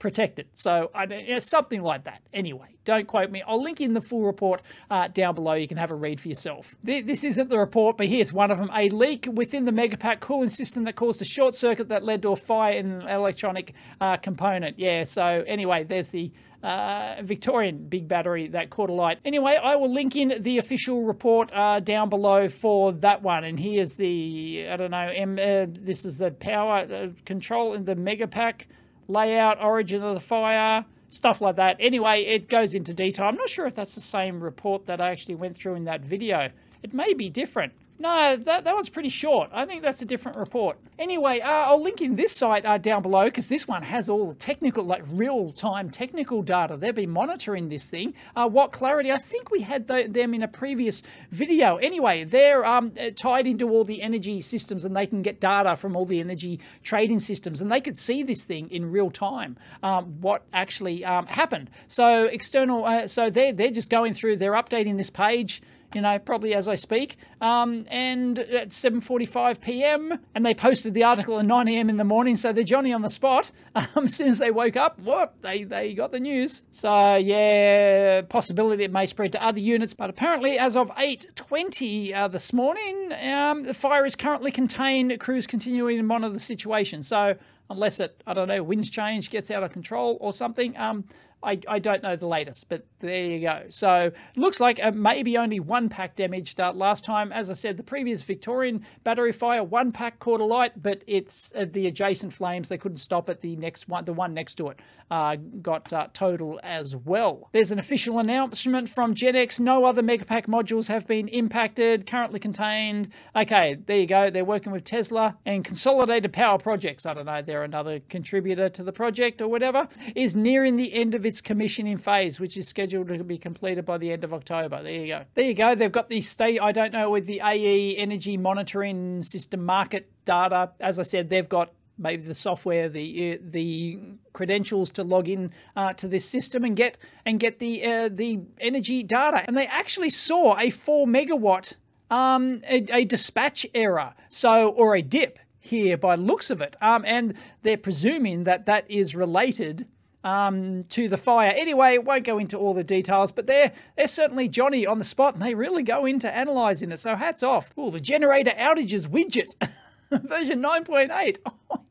protected. 0.00 0.48
So 0.54 0.90
I 0.92 1.06
mean, 1.06 1.38
something 1.40 1.82
like 1.82 2.04
that. 2.04 2.22
Anyway, 2.32 2.74
don't 2.84 3.06
quote 3.06 3.30
me. 3.30 3.44
I'll 3.46 3.62
link 3.62 3.80
in 3.80 3.92
the 3.92 4.00
full 4.00 4.24
report 4.24 4.62
uh, 4.90 5.06
down 5.06 5.36
below. 5.36 5.54
You 5.54 5.68
can 5.68 5.76
have 5.76 5.92
a 5.92 5.94
read 5.94 6.20
for 6.20 6.26
yourself. 6.26 6.74
This 6.82 7.22
isn't 7.22 7.48
the 7.48 7.58
report, 7.58 7.96
but 7.96 8.08
here's 8.08 8.32
one 8.32 8.50
of 8.50 8.58
them. 8.58 8.70
A 8.74 8.88
leak 8.88 9.28
within 9.30 9.66
the 9.66 9.70
Megapack 9.70 10.18
cooling 10.18 10.48
system 10.48 10.82
that 10.84 10.96
caused 10.96 11.22
a 11.22 11.24
short 11.24 11.54
circuit 11.54 11.88
that 11.90 12.02
led 12.02 12.22
to 12.22 12.30
a 12.30 12.36
fire 12.36 12.72
in 12.72 12.90
an 12.90 13.08
electronic 13.08 13.74
uh, 14.00 14.16
component. 14.16 14.78
Yeah, 14.78 15.04
so 15.04 15.44
anyway, 15.46 15.84
there's 15.84 16.08
the 16.08 16.32
uh, 16.62 17.16
Victorian 17.22 17.86
big 17.88 18.08
battery 18.08 18.48
that 18.48 18.70
caught 18.70 18.90
a 18.90 18.92
light. 18.92 19.18
Anyway, 19.24 19.58
I 19.62 19.76
will 19.76 19.92
link 19.92 20.16
in 20.16 20.40
the 20.40 20.58
official 20.58 21.04
report 21.04 21.50
uh, 21.54 21.80
down 21.80 22.08
below 22.08 22.48
for 22.48 22.92
that 22.94 23.22
one. 23.22 23.44
And 23.44 23.58
here's 23.58 23.94
the, 23.94 24.66
I 24.70 24.76
don't 24.76 24.90
know, 24.90 25.10
M, 25.14 25.38
uh, 25.38 25.66
this 25.68 26.04
is 26.04 26.18
the 26.18 26.30
power 26.30 26.86
uh, 26.90 27.08
control 27.24 27.74
in 27.74 27.84
the 27.84 27.94
Megapack 27.94 28.66
layout, 29.10 29.62
origin 29.62 30.02
of 30.02 30.14
the 30.14 30.20
fire, 30.20 30.84
stuff 31.08 31.40
like 31.40 31.56
that. 31.56 31.76
Anyway, 31.80 32.22
it 32.22 32.48
goes 32.48 32.74
into 32.74 32.94
detail. 32.94 33.26
I'm 33.26 33.36
not 33.36 33.48
sure 33.48 33.66
if 33.66 33.74
that's 33.74 33.94
the 33.94 34.00
same 34.00 34.40
report 34.40 34.86
that 34.86 35.00
I 35.00 35.10
actually 35.10 35.34
went 35.34 35.56
through 35.56 35.74
in 35.74 35.84
that 35.84 36.02
video. 36.02 36.50
It 36.82 36.94
may 36.94 37.12
be 37.12 37.28
different. 37.28 37.72
No, 38.00 38.34
that, 38.34 38.64
that 38.64 38.74
one's 38.74 38.88
pretty 38.88 39.10
short. 39.10 39.50
I 39.52 39.66
think 39.66 39.82
that's 39.82 40.00
a 40.00 40.06
different 40.06 40.38
report. 40.38 40.78
Anyway, 40.98 41.40
uh, 41.40 41.66
I'll 41.66 41.82
link 41.82 42.00
in 42.00 42.16
this 42.16 42.34
site 42.34 42.64
uh, 42.64 42.78
down 42.78 43.02
below 43.02 43.26
because 43.26 43.50
this 43.50 43.68
one 43.68 43.82
has 43.82 44.08
all 44.08 44.26
the 44.26 44.34
technical, 44.34 44.84
like 44.84 45.02
real-time 45.06 45.90
technical 45.90 46.40
data. 46.40 46.78
They've 46.78 46.94
been 46.94 47.10
monitoring 47.10 47.68
this 47.68 47.88
thing. 47.88 48.14
Uh, 48.34 48.48
WattClarity? 48.48 49.12
I 49.12 49.18
think 49.18 49.50
we 49.50 49.60
had 49.60 49.86
the, 49.86 50.06
them 50.08 50.32
in 50.32 50.42
a 50.42 50.48
previous 50.48 51.02
video. 51.30 51.76
Anyway, 51.76 52.24
they're 52.24 52.64
um, 52.64 52.92
uh, 52.98 53.10
tied 53.14 53.46
into 53.46 53.68
all 53.68 53.84
the 53.84 54.00
energy 54.00 54.40
systems 54.40 54.86
and 54.86 54.96
they 54.96 55.06
can 55.06 55.20
get 55.20 55.38
data 55.38 55.76
from 55.76 55.94
all 55.94 56.06
the 56.06 56.20
energy 56.20 56.58
trading 56.82 57.18
systems 57.18 57.60
and 57.60 57.70
they 57.70 57.82
could 57.82 57.98
see 57.98 58.22
this 58.22 58.44
thing 58.44 58.70
in 58.70 58.90
real 58.90 59.10
time, 59.10 59.58
um, 59.82 60.22
what 60.22 60.46
actually 60.54 61.04
um, 61.04 61.26
happened. 61.26 61.68
So 61.86 62.24
external, 62.24 62.86
uh, 62.86 63.06
so 63.08 63.28
they're, 63.28 63.52
they're 63.52 63.70
just 63.70 63.90
going 63.90 64.14
through, 64.14 64.36
they're 64.36 64.52
updating 64.52 64.96
this 64.96 65.10
page 65.10 65.60
you 65.94 66.00
know, 66.00 66.18
probably 66.18 66.54
as 66.54 66.68
I 66.68 66.74
speak. 66.74 67.16
Um, 67.40 67.86
and 67.88 68.38
at 68.38 68.70
7:45 68.70 69.60
p.m. 69.60 70.18
and 70.34 70.44
they 70.44 70.54
posted 70.54 70.94
the 70.94 71.04
article 71.04 71.38
at 71.38 71.46
9 71.46 71.68
a.m. 71.68 71.90
in 71.90 71.96
the 71.96 72.04
morning, 72.04 72.36
so 72.36 72.52
they're 72.52 72.64
Johnny 72.64 72.92
on 72.92 73.02
the 73.02 73.08
spot. 73.08 73.50
Um, 73.96 74.04
as 74.04 74.14
soon 74.14 74.28
as 74.28 74.38
they 74.38 74.50
woke 74.50 74.76
up, 74.76 74.98
whoop, 75.00 75.40
they 75.40 75.64
they 75.64 75.94
got 75.94 76.12
the 76.12 76.20
news. 76.20 76.62
So 76.70 77.16
yeah, 77.16 78.20
possibility 78.22 78.84
it 78.84 78.92
may 78.92 79.06
spread 79.06 79.32
to 79.32 79.42
other 79.42 79.58
units, 79.58 79.94
but 79.94 80.10
apparently 80.10 80.58
as 80.58 80.76
of 80.76 80.90
8:20 80.96 82.14
uh, 82.14 82.28
this 82.28 82.52
morning, 82.52 83.12
um, 83.22 83.62
the 83.62 83.74
fire 83.74 84.04
is 84.04 84.16
currently 84.16 84.50
contained. 84.50 85.18
Crews 85.18 85.46
continuing 85.46 85.96
to 85.96 86.02
monitor 86.02 86.32
the 86.32 86.38
situation. 86.38 87.02
So 87.02 87.36
unless 87.70 88.00
it, 88.00 88.22
I 88.26 88.34
don't 88.34 88.48
know, 88.48 88.62
winds 88.62 88.90
change, 88.90 89.30
gets 89.30 89.50
out 89.50 89.62
of 89.62 89.72
control 89.72 90.18
or 90.20 90.32
something. 90.32 90.76
Um, 90.76 91.04
I, 91.42 91.58
I 91.66 91.78
don't 91.78 92.02
know 92.02 92.16
the 92.16 92.26
latest, 92.26 92.68
but 92.68 92.84
there 93.00 93.24
you 93.24 93.40
go. 93.40 93.64
So 93.70 94.12
looks 94.36 94.60
like 94.60 94.78
maybe 94.94 95.36
only 95.36 95.58
one 95.58 95.88
pack 95.88 96.16
damaged 96.16 96.60
uh, 96.60 96.72
last 96.72 97.04
time. 97.04 97.32
As 97.32 97.50
I 97.50 97.54
said, 97.54 97.76
the 97.76 97.82
previous 97.82 98.22
Victorian 98.22 98.84
battery 99.04 99.32
fire, 99.32 99.64
one 99.64 99.90
pack 99.90 100.18
caught 100.18 100.40
alight, 100.40 100.82
but 100.82 101.02
it's 101.06 101.52
uh, 101.56 101.64
the 101.70 101.86
adjacent 101.86 102.32
flames. 102.32 102.68
They 102.68 102.78
couldn't 102.78 102.98
stop 102.98 103.28
it. 103.28 103.40
The 103.40 103.56
next 103.56 103.88
one, 103.88 104.04
the 104.04 104.12
one 104.12 104.34
next 104.34 104.56
to 104.56 104.68
it, 104.68 104.80
uh, 105.10 105.36
got 105.62 105.92
uh, 105.92 106.08
total 106.12 106.60
as 106.62 106.94
well. 106.94 107.48
There's 107.52 107.70
an 107.70 107.78
official 107.78 108.18
announcement 108.18 108.90
from 108.90 109.14
Genex. 109.14 109.58
No 109.58 109.84
other 109.84 110.02
Megapack 110.02 110.46
modules 110.46 110.88
have 110.88 111.06
been 111.06 111.28
impacted. 111.28 112.06
Currently 112.06 112.38
contained. 112.38 113.08
Okay, 113.34 113.78
there 113.86 113.98
you 113.98 114.06
go. 114.06 114.30
They're 114.30 114.44
working 114.44 114.72
with 114.72 114.84
Tesla 114.84 115.38
and 115.46 115.64
Consolidated 115.64 116.32
Power 116.32 116.58
Projects. 116.58 117.06
I 117.06 117.14
don't 117.14 117.26
know. 117.26 117.40
They're 117.42 117.64
another 117.64 118.00
contributor 118.08 118.68
to 118.68 118.82
the 118.82 118.92
project 118.92 119.40
or 119.40 119.48
whatever. 119.48 119.88
Is 120.14 120.36
nearing 120.36 120.76
the 120.76 120.92
end 120.92 121.14
of 121.14 121.24
its 121.24 121.40
commissioning 121.40 121.96
phase, 121.96 122.38
which 122.38 122.56
is 122.56 122.68
scheduled 122.68 122.89
to 122.90 123.24
be 123.24 123.38
completed 123.38 123.84
by 123.84 123.98
the 123.98 124.12
end 124.12 124.24
of 124.24 124.34
October. 124.34 124.82
There 124.82 124.92
you 124.92 125.06
go. 125.06 125.24
There 125.34 125.44
you 125.44 125.54
go. 125.54 125.74
They've 125.74 125.90
got 125.90 126.08
the 126.08 126.20
state, 126.20 126.60
I 126.60 126.72
don't 126.72 126.92
know, 126.92 127.10
with 127.10 127.26
the 127.26 127.40
AE 127.42 127.96
energy 127.96 128.36
monitoring 128.36 129.22
system 129.22 129.64
market 129.64 130.10
data. 130.24 130.72
As 130.80 130.98
I 130.98 131.02
said, 131.02 131.30
they've 131.30 131.48
got 131.48 131.72
maybe 131.98 132.22
the 132.22 132.34
software, 132.34 132.88
the 132.88 133.34
uh, 133.34 133.36
the 133.42 133.98
credentials 134.32 134.90
to 134.90 135.04
log 135.04 135.28
in 135.28 135.52
uh, 135.76 135.92
to 135.94 136.08
this 136.08 136.24
system 136.24 136.64
and 136.64 136.76
get 136.76 136.98
and 137.24 137.38
get 137.38 137.58
the 137.58 137.84
uh, 137.84 138.08
the 138.10 138.40
energy 138.60 139.02
data. 139.02 139.44
And 139.46 139.56
they 139.56 139.66
actually 139.66 140.10
saw 140.10 140.58
a 140.58 140.70
four 140.70 141.06
megawatt 141.06 141.74
um, 142.10 142.62
a, 142.68 142.84
a 142.92 143.04
dispatch 143.04 143.66
error, 143.74 144.14
so 144.28 144.68
or 144.68 144.94
a 144.96 145.02
dip 145.02 145.38
here 145.60 145.96
by 145.96 146.14
looks 146.16 146.50
of 146.50 146.60
it. 146.60 146.76
Um, 146.80 147.04
and 147.06 147.34
they're 147.62 147.76
presuming 147.76 148.44
that 148.44 148.66
that 148.66 148.90
is 148.90 149.14
related 149.14 149.86
um, 150.24 150.84
to 150.84 151.08
the 151.08 151.16
fire. 151.16 151.52
Anyway, 151.56 151.94
it 151.94 152.04
won't 152.04 152.24
go 152.24 152.38
into 152.38 152.56
all 152.56 152.74
the 152.74 152.84
details, 152.84 153.32
but 153.32 153.46
they're 153.46 153.72
they're 153.96 154.08
certainly 154.08 154.48
Johnny 154.48 154.86
on 154.86 154.98
the 154.98 155.04
spot, 155.04 155.34
and 155.34 155.42
they 155.42 155.54
really 155.54 155.82
go 155.82 156.06
into 156.06 156.28
analysing 156.28 156.92
it. 156.92 156.98
So 156.98 157.16
hats 157.16 157.42
off. 157.42 157.70
Oh, 157.76 157.90
the 157.90 158.00
generator 158.00 158.52
outages 158.58 159.08
widget. 159.08 159.54
version 160.10 160.60
9.8 160.60 161.36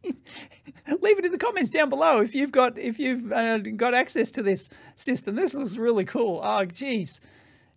leave 1.02 1.20
it 1.20 1.24
in 1.24 1.32
the 1.32 1.38
comments 1.38 1.70
down 1.70 1.88
below 1.88 2.18
if 2.18 2.36
you've 2.36 2.52
got 2.52 2.78
if 2.78 3.00
you've 3.00 3.32
uh, 3.32 3.60
got 3.60 3.94
access 3.94 4.30
to 4.30 4.44
this 4.44 4.68
system 4.96 5.36
this 5.36 5.54
looks 5.54 5.78
really 5.78 6.04
cool 6.04 6.42
oh 6.44 6.66
geez 6.66 7.22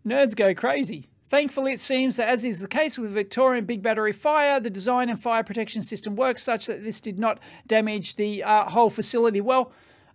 nerds 0.04 0.35
go 0.35 0.52
crazy 0.52 1.09
Thankfully, 1.32 1.73
it 1.73 1.80
seems 1.80 2.16
that, 2.16 2.28
as 2.28 2.44
is 2.44 2.61
the 2.61 2.68
case 2.68 2.99
with 2.99 3.11
Victorian 3.11 3.64
Big 3.64 3.82
Battery 3.82 4.12
Fire, 4.12 4.61
the 4.61 4.68
design 4.68 5.09
and 5.09 5.18
fire 5.18 5.42
protection 5.42 5.80
system 5.82 6.14
works 6.14 6.42
such 6.42 6.66
that 6.66 6.85
this 6.85 7.00
did 7.00 7.18
not 7.18 7.40
damage 7.66 8.16
the 8.16 8.44
uh, 8.44 8.66
whole 8.66 8.90
facility. 8.90 9.40
Well, 9.40 9.73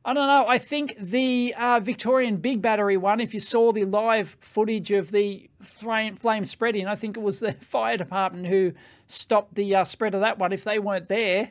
I 0.07 0.13
don't 0.13 0.27
know. 0.27 0.47
I 0.47 0.57
think 0.57 0.95
the 0.97 1.53
uh, 1.57 1.81
Victorian 1.81 2.37
Big 2.37 2.61
Battery 2.61 2.95
one, 2.95 3.19
if 3.19 3.33
you 3.33 3.41
saw 3.41 3.73
the 3.73 3.83
live 3.83 4.37
footage 4.39 4.89
of 4.93 5.11
the 5.11 5.49
flame, 5.61 6.45
spreading, 6.45 6.87
I 6.87 6.95
think 6.95 7.17
it 7.17 7.19
was 7.19 7.41
the 7.41 7.51
fire 7.59 7.97
department 7.97 8.47
who 8.47 8.71
stopped 9.07 9.55
the 9.55 9.75
uh, 9.75 9.83
spread 9.83 10.15
of 10.15 10.21
that 10.21 10.39
one. 10.39 10.53
If 10.53 10.63
they 10.63 10.79
weren't 10.79 11.09
there, 11.09 11.49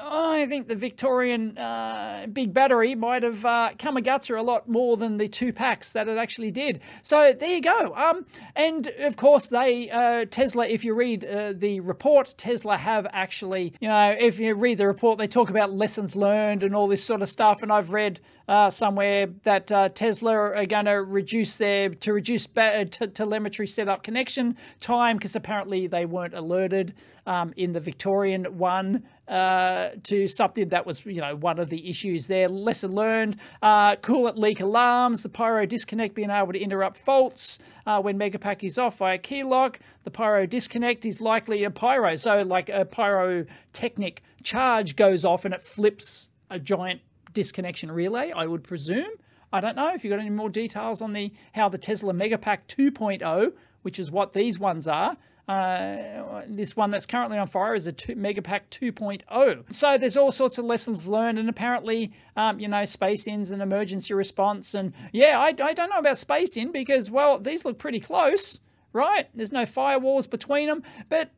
I 0.00 0.46
think 0.46 0.68
the 0.68 0.74
Victorian 0.74 1.56
uh, 1.58 2.26
big 2.32 2.54
battery 2.54 2.94
might 2.94 3.22
have 3.22 3.44
uh, 3.44 3.70
come 3.78 3.96
a 3.96 4.00
gutser 4.00 4.36
a 4.36 4.42
lot 4.42 4.68
more 4.68 4.96
than 4.96 5.18
the 5.18 5.28
two 5.28 5.52
packs 5.52 5.92
that 5.92 6.08
it 6.08 6.18
actually 6.18 6.50
did. 6.50 6.80
So 7.02 7.32
there 7.32 7.48
you 7.48 7.62
go. 7.62 7.94
Um, 7.94 8.26
and 8.54 8.88
of 8.98 9.16
course, 9.16 9.48
they 9.48 9.90
uh, 9.90 10.26
Tesla. 10.30 10.66
If 10.66 10.84
you 10.84 10.94
read 10.94 11.24
uh, 11.24 11.52
the 11.56 11.80
report, 11.80 12.34
Tesla 12.36 12.76
have 12.76 13.06
actually, 13.12 13.74
you 13.80 13.88
know, 13.88 14.16
if 14.18 14.38
you 14.38 14.54
read 14.54 14.78
the 14.78 14.86
report, 14.86 15.18
they 15.18 15.28
talk 15.28 15.50
about 15.50 15.72
lessons 15.72 16.16
learned 16.16 16.62
and 16.62 16.74
all 16.74 16.88
this 16.88 17.04
sort 17.04 17.22
of 17.22 17.28
stuff. 17.28 17.58
And 17.62 17.72
I've 17.72 17.92
read 17.92 18.20
uh, 18.48 18.70
somewhere 18.70 19.26
that 19.44 19.70
uh, 19.70 19.90
Tesla 19.90 20.32
are 20.32 20.66
going 20.66 20.86
to 20.86 21.02
reduce 21.02 21.58
their 21.58 21.90
to 21.90 22.12
reduce 22.12 22.46
ba- 22.46 22.86
t- 22.86 23.06
telemetry 23.08 23.66
setup 23.66 24.02
connection 24.02 24.56
time 24.80 25.16
because 25.16 25.36
apparently 25.36 25.86
they 25.86 26.06
weren't 26.06 26.34
alerted 26.34 26.94
um, 27.26 27.52
in 27.56 27.72
the 27.72 27.80
Victorian 27.80 28.44
one 28.56 29.04
uh, 29.28 29.90
to 30.02 30.26
something 30.26 30.70
that 30.70 30.86
was, 30.86 31.04
you 31.04 31.20
know, 31.20 31.36
one 31.36 31.58
of 31.58 31.68
the 31.68 31.90
issues 31.90 32.26
there. 32.26 32.48
Lesson 32.48 32.94
learned: 32.94 33.36
uh, 33.60 33.96
coolant 33.96 34.38
leak 34.38 34.60
alarms, 34.60 35.22
the 35.22 35.28
pyro 35.28 35.66
disconnect 35.66 36.14
being 36.14 36.30
able 36.30 36.52
to 36.52 36.58
interrupt 36.58 36.96
faults 36.96 37.58
uh, 37.86 38.00
when 38.00 38.18
Megapack 38.18 38.64
is 38.64 38.78
off 38.78 38.98
via 38.98 39.18
key 39.18 39.42
lock. 39.42 39.78
The 40.04 40.10
pyro 40.10 40.46
disconnect 40.46 41.04
is 41.04 41.20
likely 41.20 41.64
a 41.64 41.70
pyro, 41.70 42.16
so 42.16 42.40
like 42.42 42.70
a 42.70 42.86
pyrotechnic 42.86 44.22
charge 44.42 44.96
goes 44.96 45.22
off 45.22 45.44
and 45.44 45.52
it 45.52 45.60
flips 45.60 46.30
a 46.50 46.58
giant 46.58 47.02
disconnection 47.32 47.90
relay, 47.90 48.32
I 48.32 48.46
would 48.46 48.64
presume. 48.64 49.10
I 49.52 49.60
don't 49.60 49.76
know 49.76 49.94
if 49.94 50.04
you've 50.04 50.10
got 50.10 50.20
any 50.20 50.30
more 50.30 50.50
details 50.50 51.00
on 51.00 51.12
the 51.12 51.32
how 51.52 51.68
the 51.68 51.78
Tesla 51.78 52.12
Megapack 52.12 52.60
2.0, 52.68 53.52
which 53.82 53.98
is 53.98 54.10
what 54.10 54.32
these 54.32 54.58
ones 54.58 54.86
are. 54.86 55.16
Uh, 55.48 56.42
this 56.46 56.76
one 56.76 56.90
that's 56.90 57.06
currently 57.06 57.38
on 57.38 57.46
fire 57.46 57.74
is 57.74 57.86
a 57.86 57.92
two, 57.92 58.14
Megapack 58.14 58.62
2.0. 58.70 59.72
So 59.72 59.96
there's 59.96 60.16
all 60.16 60.30
sorts 60.30 60.58
of 60.58 60.66
lessons 60.66 61.08
learned, 61.08 61.38
and 61.38 61.48
apparently, 61.48 62.12
um, 62.36 62.60
you 62.60 62.68
know, 62.68 62.84
space 62.84 63.26
ins 63.26 63.50
and 63.50 63.62
emergency 63.62 64.12
response. 64.12 64.74
And 64.74 64.92
yeah, 65.10 65.40
I, 65.40 65.54
I 65.62 65.72
don't 65.72 65.88
know 65.88 65.98
about 65.98 66.18
space 66.18 66.54
in 66.54 66.70
because, 66.70 67.10
well, 67.10 67.38
these 67.38 67.64
look 67.64 67.78
pretty 67.78 68.00
close, 68.00 68.60
right? 68.92 69.28
There's 69.34 69.52
no 69.52 69.62
firewalls 69.62 70.28
between 70.28 70.68
them. 70.68 70.82
But 71.08 71.30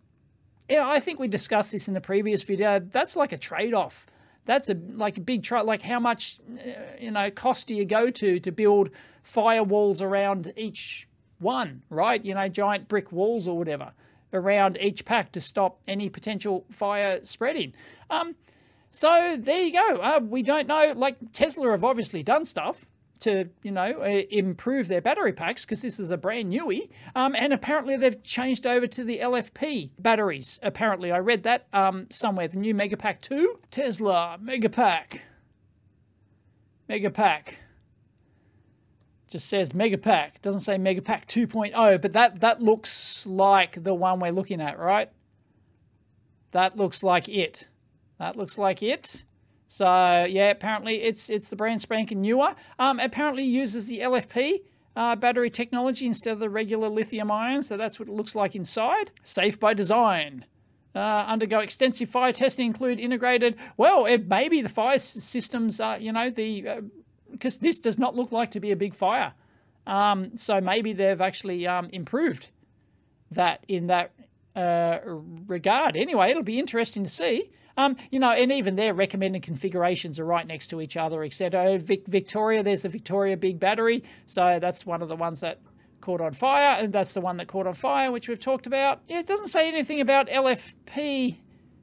yeah, 0.68 0.88
I 0.88 0.98
think 0.98 1.20
we 1.20 1.28
discussed 1.28 1.70
this 1.70 1.86
in 1.86 1.94
the 1.94 2.00
previous 2.00 2.42
video. 2.42 2.80
That's 2.80 3.14
like 3.14 3.30
a 3.30 3.38
trade 3.38 3.74
off 3.74 4.06
that's 4.46 4.68
a 4.68 4.74
like 4.74 5.16
a 5.16 5.20
big 5.20 5.42
try. 5.42 5.60
Like 5.60 5.82
how 5.82 6.00
much 6.00 6.38
uh, 6.52 6.70
you 6.98 7.10
know 7.10 7.30
cost 7.30 7.66
do 7.66 7.74
you 7.74 7.84
go 7.84 8.10
to 8.10 8.40
to 8.40 8.52
build 8.52 8.90
firewalls 9.24 10.02
around 10.02 10.52
each 10.56 11.08
one, 11.38 11.82
right? 11.90 12.24
You 12.24 12.34
know, 12.34 12.48
giant 12.48 12.88
brick 12.88 13.12
walls 13.12 13.46
or 13.48 13.56
whatever 13.58 13.92
around 14.32 14.78
each 14.80 15.04
pack 15.04 15.32
to 15.32 15.40
stop 15.40 15.80
any 15.88 16.08
potential 16.08 16.64
fire 16.70 17.18
spreading. 17.24 17.74
Um, 18.08 18.36
so 18.90 19.36
there 19.38 19.60
you 19.60 19.72
go. 19.72 19.96
Uh, 19.96 20.20
we 20.22 20.42
don't 20.42 20.68
know. 20.68 20.92
Like 20.94 21.32
Tesla 21.32 21.70
have 21.70 21.84
obviously 21.84 22.22
done 22.22 22.44
stuff 22.44 22.86
to 23.20 23.48
you 23.62 23.70
know 23.70 24.00
uh, 24.00 24.22
improve 24.30 24.88
their 24.88 25.00
battery 25.00 25.32
packs 25.32 25.64
because 25.64 25.82
this 25.82 26.00
is 26.00 26.10
a 26.10 26.16
brand 26.16 26.52
newie 26.52 26.88
um, 27.14 27.34
and 27.36 27.52
apparently 27.52 27.96
they've 27.96 28.22
changed 28.22 28.66
over 28.66 28.86
to 28.86 29.04
the 29.04 29.18
lfp 29.18 29.90
batteries 29.98 30.58
apparently. 30.62 31.12
I 31.12 31.18
read 31.18 31.42
that 31.44 31.66
um, 31.72 32.06
somewhere 32.10 32.48
the 32.48 32.58
new 32.58 32.74
megapack 32.74 33.20
2 33.20 33.60
tesla 33.70 34.38
megapack. 34.42 35.20
Megapack. 36.88 37.54
Just 39.28 39.48
says 39.48 39.72
megapack. 39.72 40.42
Doesn't 40.42 40.62
say 40.62 40.76
megapack 40.76 41.26
2.0 41.26 42.00
but 42.00 42.12
that 42.12 42.40
that 42.40 42.60
looks 42.60 43.26
like 43.26 43.82
the 43.82 43.94
one 43.94 44.18
we're 44.20 44.32
looking 44.32 44.60
at 44.60 44.78
right? 44.78 45.10
That 46.52 46.76
looks 46.76 47.02
like 47.02 47.28
it. 47.28 47.68
That 48.18 48.36
looks 48.36 48.58
like 48.58 48.82
it 48.82 49.24
so 49.70 50.26
yeah, 50.28 50.50
apparently 50.50 51.02
it's 51.02 51.30
it's 51.30 51.48
the 51.48 51.54
brand 51.54 51.80
spanking 51.80 52.20
newer. 52.20 52.56
Um, 52.80 52.98
apparently 52.98 53.44
uses 53.44 53.86
the 53.86 54.00
LFP 54.00 54.62
uh, 54.96 55.14
battery 55.14 55.48
technology 55.48 56.06
instead 56.06 56.32
of 56.32 56.40
the 56.40 56.50
regular 56.50 56.88
lithium 56.88 57.30
ion. 57.30 57.62
So 57.62 57.76
that's 57.76 58.00
what 58.00 58.08
it 58.08 58.12
looks 58.12 58.34
like 58.34 58.56
inside. 58.56 59.12
Safe 59.22 59.60
by 59.60 59.74
design. 59.74 60.44
Uh, 60.92 61.24
undergo 61.28 61.60
extensive 61.60 62.10
fire 62.10 62.32
testing, 62.32 62.66
include 62.66 62.98
integrated. 62.98 63.54
Well, 63.76 64.06
it 64.06 64.26
maybe 64.26 64.60
the 64.60 64.68
fire 64.68 64.98
systems 64.98 65.78
are 65.78 65.98
you 65.98 66.10
know 66.10 66.30
the 66.30 66.82
because 67.30 67.58
uh, 67.58 67.62
this 67.62 67.78
does 67.78 67.96
not 67.96 68.16
look 68.16 68.32
like 68.32 68.50
to 68.50 68.58
be 68.58 68.72
a 68.72 68.76
big 68.76 68.92
fire. 68.92 69.34
Um, 69.86 70.36
so 70.36 70.60
maybe 70.60 70.92
they've 70.92 71.20
actually 71.20 71.68
um, 71.68 71.90
improved 71.92 72.48
that 73.30 73.64
in 73.68 73.86
that 73.86 74.10
uh, 74.56 74.98
regard. 75.46 75.96
Anyway, 75.96 76.30
it'll 76.30 76.42
be 76.42 76.58
interesting 76.58 77.04
to 77.04 77.10
see. 77.10 77.52
Um, 77.80 77.96
you 78.10 78.18
know, 78.18 78.30
and 78.30 78.52
even 78.52 78.76
their 78.76 78.92
recommended 78.92 79.42
configurations 79.42 80.18
are 80.18 80.24
right 80.24 80.46
next 80.46 80.68
to 80.68 80.82
each 80.82 80.98
other, 80.98 81.24
etc. 81.24 81.78
Vic- 81.78 82.06
Victoria, 82.06 82.62
there's 82.62 82.82
the 82.82 82.90
Victoria 82.90 83.38
big 83.38 83.58
battery, 83.58 84.04
so 84.26 84.58
that's 84.60 84.84
one 84.84 85.00
of 85.00 85.08
the 85.08 85.16
ones 85.16 85.40
that 85.40 85.60
caught 86.02 86.20
on 86.20 86.34
fire, 86.34 86.78
and 86.78 86.92
that's 86.92 87.14
the 87.14 87.22
one 87.22 87.38
that 87.38 87.48
caught 87.48 87.66
on 87.66 87.72
fire, 87.72 88.12
which 88.12 88.28
we've 88.28 88.38
talked 88.38 88.66
about. 88.66 89.00
Yeah, 89.08 89.20
it 89.20 89.26
doesn't 89.26 89.48
say 89.48 89.66
anything 89.68 89.98
about 90.00 90.28
LFP 90.28 91.38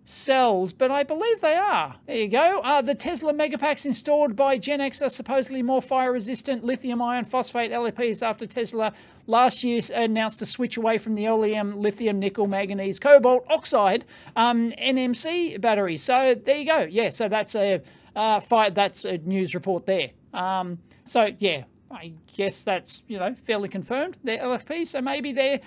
cells, 0.08 0.72
but 0.72 0.90
I 0.90 1.04
believe 1.04 1.42
they 1.42 1.56
are. 1.56 1.96
There 2.06 2.16
you 2.16 2.30
go. 2.30 2.62
Uh, 2.64 2.82
the 2.82 2.96
Tesla 2.96 3.34
Megapacks 3.34 3.86
installed 3.86 4.38
by 4.38 4.58
Genex 4.58 5.06
are 5.06 5.10
supposedly 5.10 5.62
more 5.62 5.82
fire 5.82 6.14
resistant 6.14 6.64
lithium 6.64 7.02
ion 7.02 7.26
phosphate 7.26 7.72
LFPs 7.72 8.26
after 8.26 8.48
Tesla 8.48 8.94
last 9.28 9.66
year 9.66 9.82
announced 9.94 10.42
a 10.42 10.46
switch 10.46 10.78
away 10.78 10.98
from 10.98 11.16
the 11.16 11.28
oleum 11.28 11.82
lithium 11.82 12.20
nickel 12.20 12.48
manganese 12.48 13.00
cobalt 13.00 13.46
oxide 13.50 14.06
um, 14.38 14.72
NMC 14.82 15.60
batteries. 15.60 16.04
So 16.04 16.36
there 16.36 16.58
you 16.58 16.66
go. 16.66 16.88
Yeah, 16.90 17.10
so 17.10 17.28
that's 17.28 17.54
a 17.54 17.82
uh, 18.16 18.40
fire, 18.40 18.70
that's 18.70 19.04
a 19.04 19.18
news 19.18 19.54
report 19.54 19.86
there. 19.86 20.12
Um, 20.34 20.80
so 21.04 21.32
yeah, 21.38 21.66
I 21.92 22.14
guess 22.34 22.64
that's 22.64 23.04
you 23.08 23.20
know 23.20 23.36
fairly 23.36 23.68
confirmed. 23.68 24.18
They're 24.24 24.40
LFP, 24.40 24.88
so 24.88 25.02
maybe 25.02 25.34
they're 25.34 25.60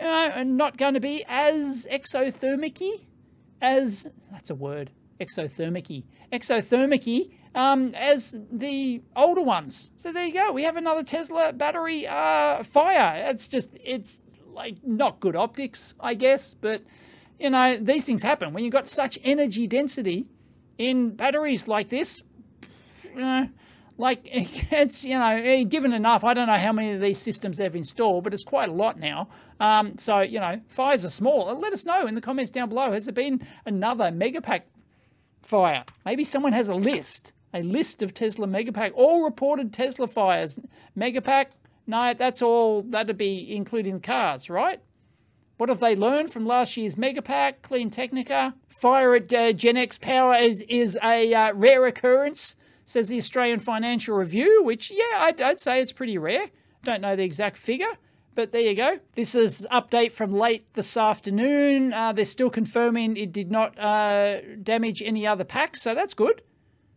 know, 0.00 0.42
not 0.44 0.76
going 0.76 0.94
to 0.94 1.00
be 1.00 1.24
as 1.28 1.86
exothermic 1.90 2.74
as 3.62 4.10
that's 4.30 4.50
a 4.50 4.54
word 4.54 4.90
exothermic 5.20 6.04
exothermic 6.32 7.30
um, 7.54 7.94
as 7.94 8.38
the 8.50 9.02
older 9.16 9.42
ones. 9.42 9.90
So 9.96 10.12
there 10.12 10.26
you 10.26 10.34
go. 10.34 10.52
We 10.52 10.64
have 10.64 10.76
another 10.76 11.02
Tesla 11.02 11.52
battery 11.52 12.06
uh, 12.06 12.62
fire. 12.64 13.30
It's 13.30 13.48
just, 13.48 13.76
it's 13.82 14.20
like 14.46 14.76
not 14.82 15.20
good 15.20 15.36
optics, 15.36 15.94
I 16.00 16.14
guess, 16.14 16.54
but 16.54 16.82
you 17.38 17.50
know, 17.50 17.78
these 17.78 18.04
things 18.04 18.22
happen. 18.22 18.52
When 18.52 18.64
you've 18.64 18.72
got 18.72 18.86
such 18.86 19.18
energy 19.24 19.66
density 19.66 20.26
in 20.78 21.10
batteries 21.10 21.68
like 21.68 21.88
this, 21.88 22.22
uh, 23.20 23.46
like 24.02 24.22
it's 24.72 25.04
you 25.04 25.16
know 25.16 25.30
eh, 25.30 25.62
given 25.62 25.92
enough 25.92 26.24
i 26.24 26.34
don't 26.34 26.48
know 26.48 26.58
how 26.58 26.72
many 26.72 26.90
of 26.90 27.00
these 27.00 27.18
systems 27.18 27.56
they've 27.56 27.76
installed 27.76 28.24
but 28.24 28.34
it's 28.34 28.44
quite 28.44 28.68
a 28.68 28.72
lot 28.72 28.98
now. 28.98 29.28
Um, 29.60 29.96
so 29.96 30.20
you 30.20 30.40
know 30.40 30.60
fires 30.68 31.04
are 31.04 31.10
small. 31.10 31.56
Let 31.58 31.72
us 31.72 31.86
know 31.86 32.06
in 32.06 32.16
the 32.16 32.20
comments 32.20 32.50
down 32.50 32.68
below. 32.68 32.90
Has 32.92 33.06
there 33.06 33.14
been 33.14 33.46
another 33.64 34.06
megapack 34.06 34.62
fire? 35.40 35.84
Maybe 36.04 36.24
someone 36.24 36.52
has 36.52 36.68
a 36.68 36.74
list 36.74 37.32
a 37.54 37.62
list 37.62 38.02
of 38.02 38.12
tesla 38.12 38.46
megapack 38.46 38.92
all 38.94 39.24
reported 39.24 39.72
tesla 39.72 40.08
fires. 40.08 40.58
Megapack 40.98 41.46
no 41.86 42.12
that's 42.12 42.42
all 42.42 42.82
that'd 42.82 43.16
be 43.16 43.54
including 43.54 44.00
cars 44.00 44.50
right? 44.50 44.80
What 45.58 45.68
have 45.68 45.78
they 45.78 45.94
learned 45.94 46.32
from 46.32 46.44
last 46.44 46.76
year's 46.76 46.96
Megapack, 46.96 47.60
CleanTechnica? 47.62 48.54
Fire 48.68 49.14
at 49.14 49.32
uh, 49.32 49.52
Genex 49.52 50.00
Power 50.00 50.34
is, 50.34 50.62
is 50.62 50.98
a 51.04 51.32
uh, 51.32 51.52
rare 51.52 51.86
occurrence 51.86 52.56
says 52.84 53.08
the 53.08 53.18
Australian 53.18 53.60
Financial 53.60 54.16
Review, 54.16 54.62
which, 54.64 54.90
yeah, 54.90 55.18
I'd, 55.18 55.40
I'd 55.40 55.60
say 55.60 55.80
it's 55.80 55.92
pretty 55.92 56.18
rare. 56.18 56.46
Don't 56.82 57.00
know 57.00 57.16
the 57.16 57.22
exact 57.22 57.58
figure. 57.58 57.92
But 58.34 58.52
there 58.52 58.62
you 58.62 58.74
go. 58.74 58.98
This 59.14 59.34
is 59.34 59.66
update 59.70 60.12
from 60.12 60.32
late 60.32 60.64
this 60.72 60.96
afternoon. 60.96 61.92
Uh, 61.92 62.12
they're 62.12 62.24
still 62.24 62.48
confirming 62.48 63.16
it 63.16 63.30
did 63.30 63.50
not 63.50 63.78
uh, 63.78 64.40
damage 64.62 65.02
any 65.02 65.26
other 65.26 65.44
packs, 65.44 65.82
so 65.82 65.94
that's 65.94 66.14
good. 66.14 66.42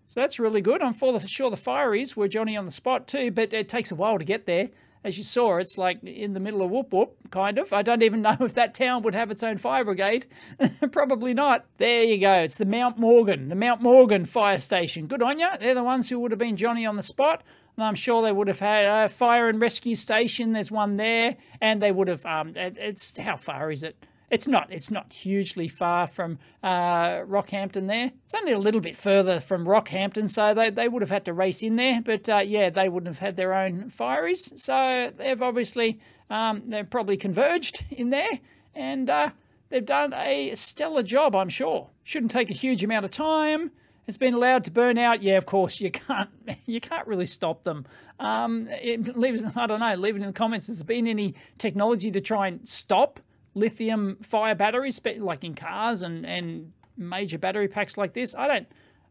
So 0.08 0.22
that's 0.22 0.39
really 0.39 0.62
good. 0.62 0.82
I'm 0.82 0.94
for 0.94 1.12
the, 1.12 1.27
sure 1.27 1.50
the 1.50 1.58
fireys 1.58 2.15
were 2.15 2.30
Johnny 2.30 2.56
on 2.56 2.65
the 2.65 2.72
spot 2.72 3.08
too, 3.08 3.32
but 3.32 3.54
it 3.54 3.68
takes 3.68 3.92
a 3.92 3.96
while 3.96 4.18
to 4.18 4.24
get 4.24 4.46
there 4.46 4.70
as 5.05 5.19
you 5.19 5.24
saw, 5.24 5.57
it's 5.57 5.77
like 5.77 6.03
in 6.03 6.33
the 6.33 6.39
middle 6.39 6.63
of 6.63 6.71
whoop 6.71 6.91
whoop, 6.91 7.15
kind 7.29 7.59
of. 7.59 7.71
I 7.71 7.83
don't 7.83 8.01
even 8.01 8.21
know 8.24 8.35
if 8.39 8.55
that 8.55 8.74
town 8.74 9.03
would 9.03 9.13
have 9.13 9.29
its 9.29 9.43
own 9.43 9.57
fire 9.57 9.85
brigade. 9.85 10.25
Probably 10.91 11.33
not. 11.33 11.65
There 11.77 12.03
you 12.03 12.17
go. 12.17 12.33
It's 12.39 12.57
the 12.57 12.65
Mount 12.65 12.97
Morgan, 12.97 13.50
the 13.50 13.55
Mount 13.55 13.83
Morgan 13.83 14.25
fire 14.25 14.57
station. 14.57 15.05
Good 15.05 15.21
on 15.21 15.38
you. 15.38 15.47
They're 15.59 15.75
the 15.75 15.83
ones 15.83 16.09
who 16.09 16.19
would 16.19 16.31
have 16.31 16.39
been 16.39 16.57
Johnny 16.57 16.88
on 16.88 16.95
the 16.95 17.03
spot. 17.03 17.43
I'm 17.77 17.95
sure 17.95 18.24
they 18.24 18.31
would 18.31 18.47
have 18.47 18.59
had 18.59 18.85
a 18.85 19.09
fire 19.09 19.47
and 19.47 19.62
rescue 19.62 19.95
station. 19.95 20.53
There's 20.53 20.71
one 20.71 20.97
there, 20.97 21.35
and 21.62 21.81
they 21.81 21.91
would 21.91 22.07
have. 22.07 22.25
Um, 22.25 22.53
it's 22.55 23.15
how 23.17 23.35
far 23.35 23.69
is 23.69 23.83
it? 23.83 23.95
It's 24.29 24.48
not. 24.48 24.72
It's 24.72 24.89
not 24.89 25.13
hugely 25.13 25.67
far 25.67 26.08
from 26.08 26.39
uh, 26.63 27.20
Rockhampton. 27.22 27.88
There, 27.88 28.12
it's 28.24 28.34
only 28.34 28.51
a 28.51 28.60
little 28.60 28.82
bit 28.82 28.96
further 28.96 29.39
from 29.39 29.65
Rockhampton, 29.65 30.29
so 30.29 30.53
they, 30.53 30.70
they 30.70 30.88
would 30.88 31.01
have 31.01 31.12
had 31.12 31.25
to 31.25 31.34
race 31.34 31.62
in 31.62 31.75
there. 31.75 32.01
But 32.01 32.27
uh, 32.27 32.38
yeah, 32.46 32.70
they 32.70 32.89
wouldn't 32.89 33.08
have 33.08 33.20
had 33.20 33.36
their 33.36 33.53
own 33.53 33.86
fireys, 33.89 34.58
so 34.60 35.12
they've 35.15 35.41
obviously 35.41 36.00
um, 36.29 36.63
they've 36.67 36.89
probably 36.89 37.17
converged 37.17 37.86
in 37.91 38.10
there, 38.10 38.39
and 38.74 39.10
uh, 39.10 39.29
they've 39.70 39.86
done 39.86 40.13
a 40.13 40.53
stellar 40.55 41.03
job. 41.03 41.36
I'm 41.36 41.50
sure. 41.50 41.89
Shouldn't 42.03 42.32
take 42.32 42.50
a 42.50 42.53
huge 42.53 42.84
amount 42.84 43.05
of 43.05 43.12
time. 43.12 43.72
It's 44.08 44.17
been 44.17 44.36
allowed 44.36 44.63
to 44.65 44.72
burn 44.72 44.98
out. 44.98 45.24
Yeah, 45.24 45.38
of 45.38 45.46
course 45.46 45.79
you 45.79 45.91
can't. 45.91 46.29
You 46.67 46.79
can't 46.82 47.08
really 47.08 47.25
stop 47.27 47.63
them. 47.63 47.86
Um, 48.20 48.67
it 48.70 49.15
leaves. 49.15 49.44
I 49.55 49.67
don't 49.67 49.79
know. 49.79 49.94
Leave 49.96 50.15
it 50.15 50.22
in 50.22 50.27
the 50.27 50.34
comments. 50.34 50.67
Has 50.67 50.79
there 50.79 50.86
been 50.86 51.08
any 51.08 51.36
technology 51.58 52.12
to 52.12 52.22
try 52.22 52.48
and 52.48 52.67
stop? 52.67 53.20
Lithium 53.55 54.17
fire 54.21 54.53
batteries, 54.53 55.01
like 55.17 55.43
in 55.43 55.55
cars 55.55 56.03
and, 56.03 56.25
and 56.25 56.74
major 56.97 57.39
battery 57.39 57.67
packs 57.67 57.97
like 57.97 58.13
this. 58.13 58.35
I 58.35 58.47
don't 58.47 58.67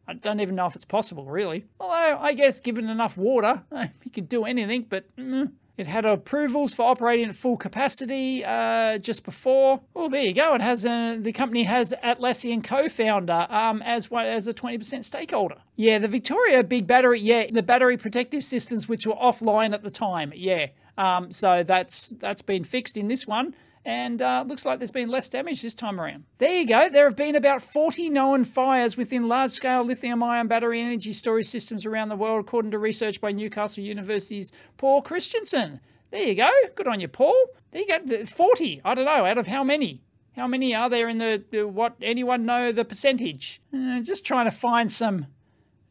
I 0.06 0.12
don't 0.12 0.40
even 0.40 0.54
know 0.54 0.66
if 0.66 0.76
it's 0.76 0.84
possible, 0.84 1.24
really. 1.24 1.64
Although, 1.80 2.18
I 2.20 2.34
guess 2.34 2.60
given 2.60 2.88
enough 2.88 3.16
water, 3.16 3.62
you 4.04 4.10
could 4.12 4.28
do 4.28 4.44
anything, 4.44 4.86
but 4.88 5.04
mm, 5.16 5.50
it 5.78 5.86
had 5.86 6.04
approvals 6.04 6.74
for 6.74 6.82
operating 6.82 7.28
at 7.28 7.36
full 7.36 7.56
capacity 7.56 8.44
uh, 8.44 8.98
just 8.98 9.24
before. 9.24 9.80
Oh, 9.96 10.10
there 10.10 10.22
you 10.22 10.34
go. 10.34 10.54
It 10.54 10.60
has 10.60 10.84
a, 10.84 11.16
the 11.18 11.32
company 11.32 11.62
has 11.62 11.94
Atlassian 12.04 12.62
co-founder 12.62 13.46
um, 13.48 13.80
as 13.82 14.10
one 14.10 14.26
as 14.26 14.46
a 14.46 14.52
20% 14.52 15.04
stakeholder. 15.04 15.56
Yeah, 15.76 15.98
the 15.98 16.08
Victoria 16.08 16.62
big 16.62 16.86
battery. 16.86 17.20
Yeah, 17.20 17.46
the 17.50 17.62
battery 17.62 17.96
protective 17.96 18.44
systems 18.44 18.88
which 18.88 19.06
were 19.06 19.14
offline 19.14 19.72
at 19.72 19.82
the 19.82 19.90
time. 19.90 20.32
Yeah, 20.36 20.66
um, 20.98 21.32
so 21.32 21.62
that's 21.62 22.10
that's 22.18 22.42
been 22.42 22.62
fixed 22.62 22.98
in 22.98 23.08
this 23.08 23.26
one 23.26 23.54
and 23.84 24.22
uh, 24.22 24.44
looks 24.46 24.64
like 24.64 24.78
there's 24.78 24.90
been 24.90 25.08
less 25.08 25.28
damage 25.28 25.62
this 25.62 25.74
time 25.74 26.00
around. 26.00 26.24
There 26.38 26.60
you 26.60 26.66
go. 26.66 26.88
There 26.88 27.04
have 27.04 27.16
been 27.16 27.36
about 27.36 27.62
40 27.62 28.08
known 28.08 28.44
fires 28.44 28.96
within 28.96 29.28
large-scale 29.28 29.84
lithium-ion 29.84 30.46
battery 30.46 30.80
energy 30.80 31.12
storage 31.12 31.46
systems 31.46 31.84
around 31.84 32.08
the 32.08 32.16
world, 32.16 32.40
according 32.40 32.70
to 32.70 32.78
research 32.78 33.20
by 33.20 33.32
Newcastle 33.32 33.84
University's 33.84 34.52
Paul 34.78 35.02
Christensen. 35.02 35.80
There 36.10 36.22
you 36.22 36.34
go. 36.34 36.48
Good 36.74 36.88
on 36.88 37.00
you, 37.00 37.08
Paul. 37.08 37.34
There 37.72 37.82
you 37.82 37.98
go. 37.98 38.24
40. 38.24 38.80
I 38.84 38.94
don't 38.94 39.04
know. 39.04 39.26
Out 39.26 39.38
of 39.38 39.48
how 39.48 39.64
many? 39.64 40.02
How 40.36 40.46
many 40.46 40.74
are 40.74 40.88
there 40.88 41.08
in 41.08 41.18
the, 41.18 41.44
the 41.50 41.68
what? 41.68 41.96
Anyone 42.00 42.44
know 42.44 42.72
the 42.72 42.84
percentage? 42.84 43.60
Uh, 43.72 44.00
just 44.00 44.24
trying 44.24 44.46
to 44.46 44.50
find 44.50 44.90
some 44.90 45.26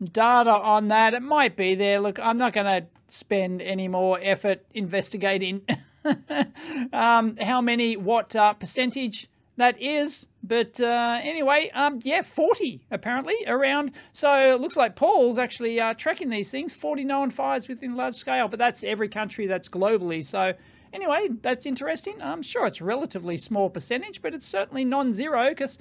data 0.01 0.51
on 0.51 0.87
that. 0.89 1.13
It 1.13 1.21
might 1.21 1.55
be 1.55 1.75
there. 1.75 1.99
Look, 1.99 2.19
I'm 2.19 2.37
not 2.37 2.53
going 2.53 2.65
to 2.65 2.87
spend 3.07 3.61
any 3.61 3.87
more 3.87 4.19
effort 4.21 4.65
investigating 4.73 5.61
um, 6.93 7.37
how 7.37 7.61
many, 7.61 7.95
what 7.95 8.35
uh, 8.35 8.53
percentage 8.53 9.29
that 9.57 9.81
is. 9.81 10.27
But 10.43 10.79
uh, 10.79 11.19
anyway, 11.21 11.69
um, 11.73 11.99
yeah, 12.03 12.21
40 12.21 12.85
apparently 12.91 13.35
around. 13.47 13.91
So 14.11 14.53
it 14.53 14.59
looks 14.59 14.75
like 14.75 14.95
Paul's 14.95 15.37
actually 15.37 15.79
uh, 15.79 15.93
tracking 15.93 16.29
these 16.29 16.51
things 16.51 16.73
40 16.73 17.03
known 17.03 17.29
fires 17.29 17.67
within 17.67 17.95
large 17.95 18.15
scale, 18.15 18.47
but 18.47 18.59
that's 18.59 18.83
every 18.83 19.09
country 19.09 19.47
that's 19.47 19.69
globally. 19.69 20.23
So 20.23 20.53
anyway, 20.91 21.29
that's 21.41 21.65
interesting. 21.65 22.21
I'm 22.21 22.41
sure 22.41 22.65
it's 22.65 22.81
relatively 22.81 23.37
small 23.37 23.69
percentage, 23.69 24.21
but 24.21 24.33
it's 24.33 24.45
certainly 24.45 24.85
non 24.85 25.13
zero 25.13 25.49
because. 25.49 25.77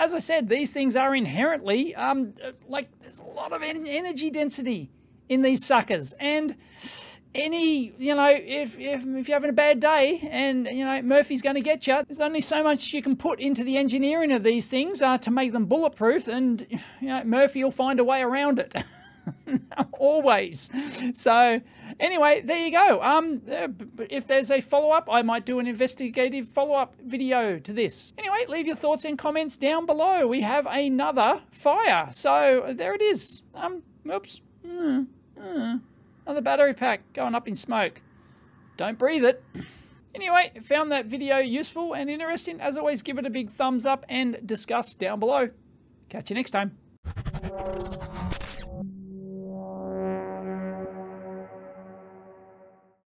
As 0.00 0.14
I 0.14 0.20
said, 0.20 0.48
these 0.48 0.72
things 0.72 0.94
are 0.94 1.12
inherently 1.12 1.92
um, 1.96 2.34
like 2.68 2.88
there's 3.00 3.18
a 3.18 3.24
lot 3.24 3.52
of 3.52 3.64
energy 3.64 4.30
density 4.30 4.92
in 5.28 5.42
these 5.42 5.66
suckers, 5.66 6.12
and 6.20 6.56
any, 7.38 7.92
you 7.98 8.14
know, 8.14 8.30
if, 8.30 8.78
if, 8.78 9.04
if 9.06 9.28
you're 9.28 9.36
having 9.36 9.50
a 9.50 9.54
bad 9.54 9.80
day 9.80 10.28
and, 10.30 10.66
you 10.66 10.84
know, 10.84 11.00
Murphy's 11.02 11.42
going 11.42 11.54
to 11.54 11.60
get 11.60 11.86
you, 11.86 12.02
there's 12.06 12.20
only 12.20 12.40
so 12.40 12.62
much 12.62 12.92
you 12.92 13.02
can 13.02 13.16
put 13.16 13.40
into 13.40 13.64
the 13.64 13.76
engineering 13.76 14.32
of 14.32 14.42
these 14.42 14.68
things 14.68 15.00
uh, 15.00 15.18
to 15.18 15.30
make 15.30 15.52
them 15.52 15.66
bulletproof 15.66 16.28
and, 16.28 16.66
you 17.00 17.08
know, 17.08 17.22
Murphy 17.24 17.62
will 17.62 17.70
find 17.70 18.00
a 18.00 18.04
way 18.04 18.22
around 18.22 18.58
it. 18.58 18.74
Always. 19.98 20.70
So, 21.14 21.60
anyway, 22.00 22.40
there 22.40 22.58
you 22.58 22.72
go. 22.72 23.02
Um, 23.02 23.42
uh, 23.50 23.68
if 24.10 24.26
there's 24.26 24.50
a 24.50 24.60
follow-up, 24.60 25.08
I 25.10 25.22
might 25.22 25.44
do 25.44 25.58
an 25.58 25.66
investigative 25.66 26.48
follow-up 26.48 26.94
video 27.04 27.58
to 27.58 27.72
this. 27.72 28.14
Anyway, 28.18 28.46
leave 28.48 28.66
your 28.66 28.76
thoughts 28.76 29.04
and 29.04 29.18
comments 29.18 29.56
down 29.56 29.86
below. 29.86 30.26
We 30.26 30.40
have 30.40 30.66
another 30.66 31.42
fire. 31.50 32.08
So, 32.12 32.72
there 32.74 32.94
it 32.94 33.02
is. 33.02 33.42
Um, 33.54 33.82
oops. 34.10 34.40
Mm, 34.66 35.06
mm. 35.38 35.80
Oh, 36.28 36.32
Another 36.32 36.44
battery 36.44 36.74
pack 36.74 37.10
going 37.14 37.34
up 37.34 37.48
in 37.48 37.54
smoke. 37.54 38.02
Don't 38.76 38.98
breathe 38.98 39.24
it. 39.24 39.42
Anyway, 40.14 40.50
found 40.64 40.90
that 40.90 41.06
video 41.06 41.36
useful 41.36 41.92
and 41.94 42.10
interesting. 42.10 42.60
As 42.60 42.76
always, 42.76 43.02
give 43.02 43.18
it 43.18 43.26
a 43.26 43.30
big 43.30 43.50
thumbs 43.50 43.86
up 43.86 44.04
and 44.08 44.40
discuss 44.44 44.94
down 44.94 45.20
below. 45.20 45.50
Catch 46.08 46.30
you 46.30 46.34
next 46.34 46.50
time. 46.50 46.76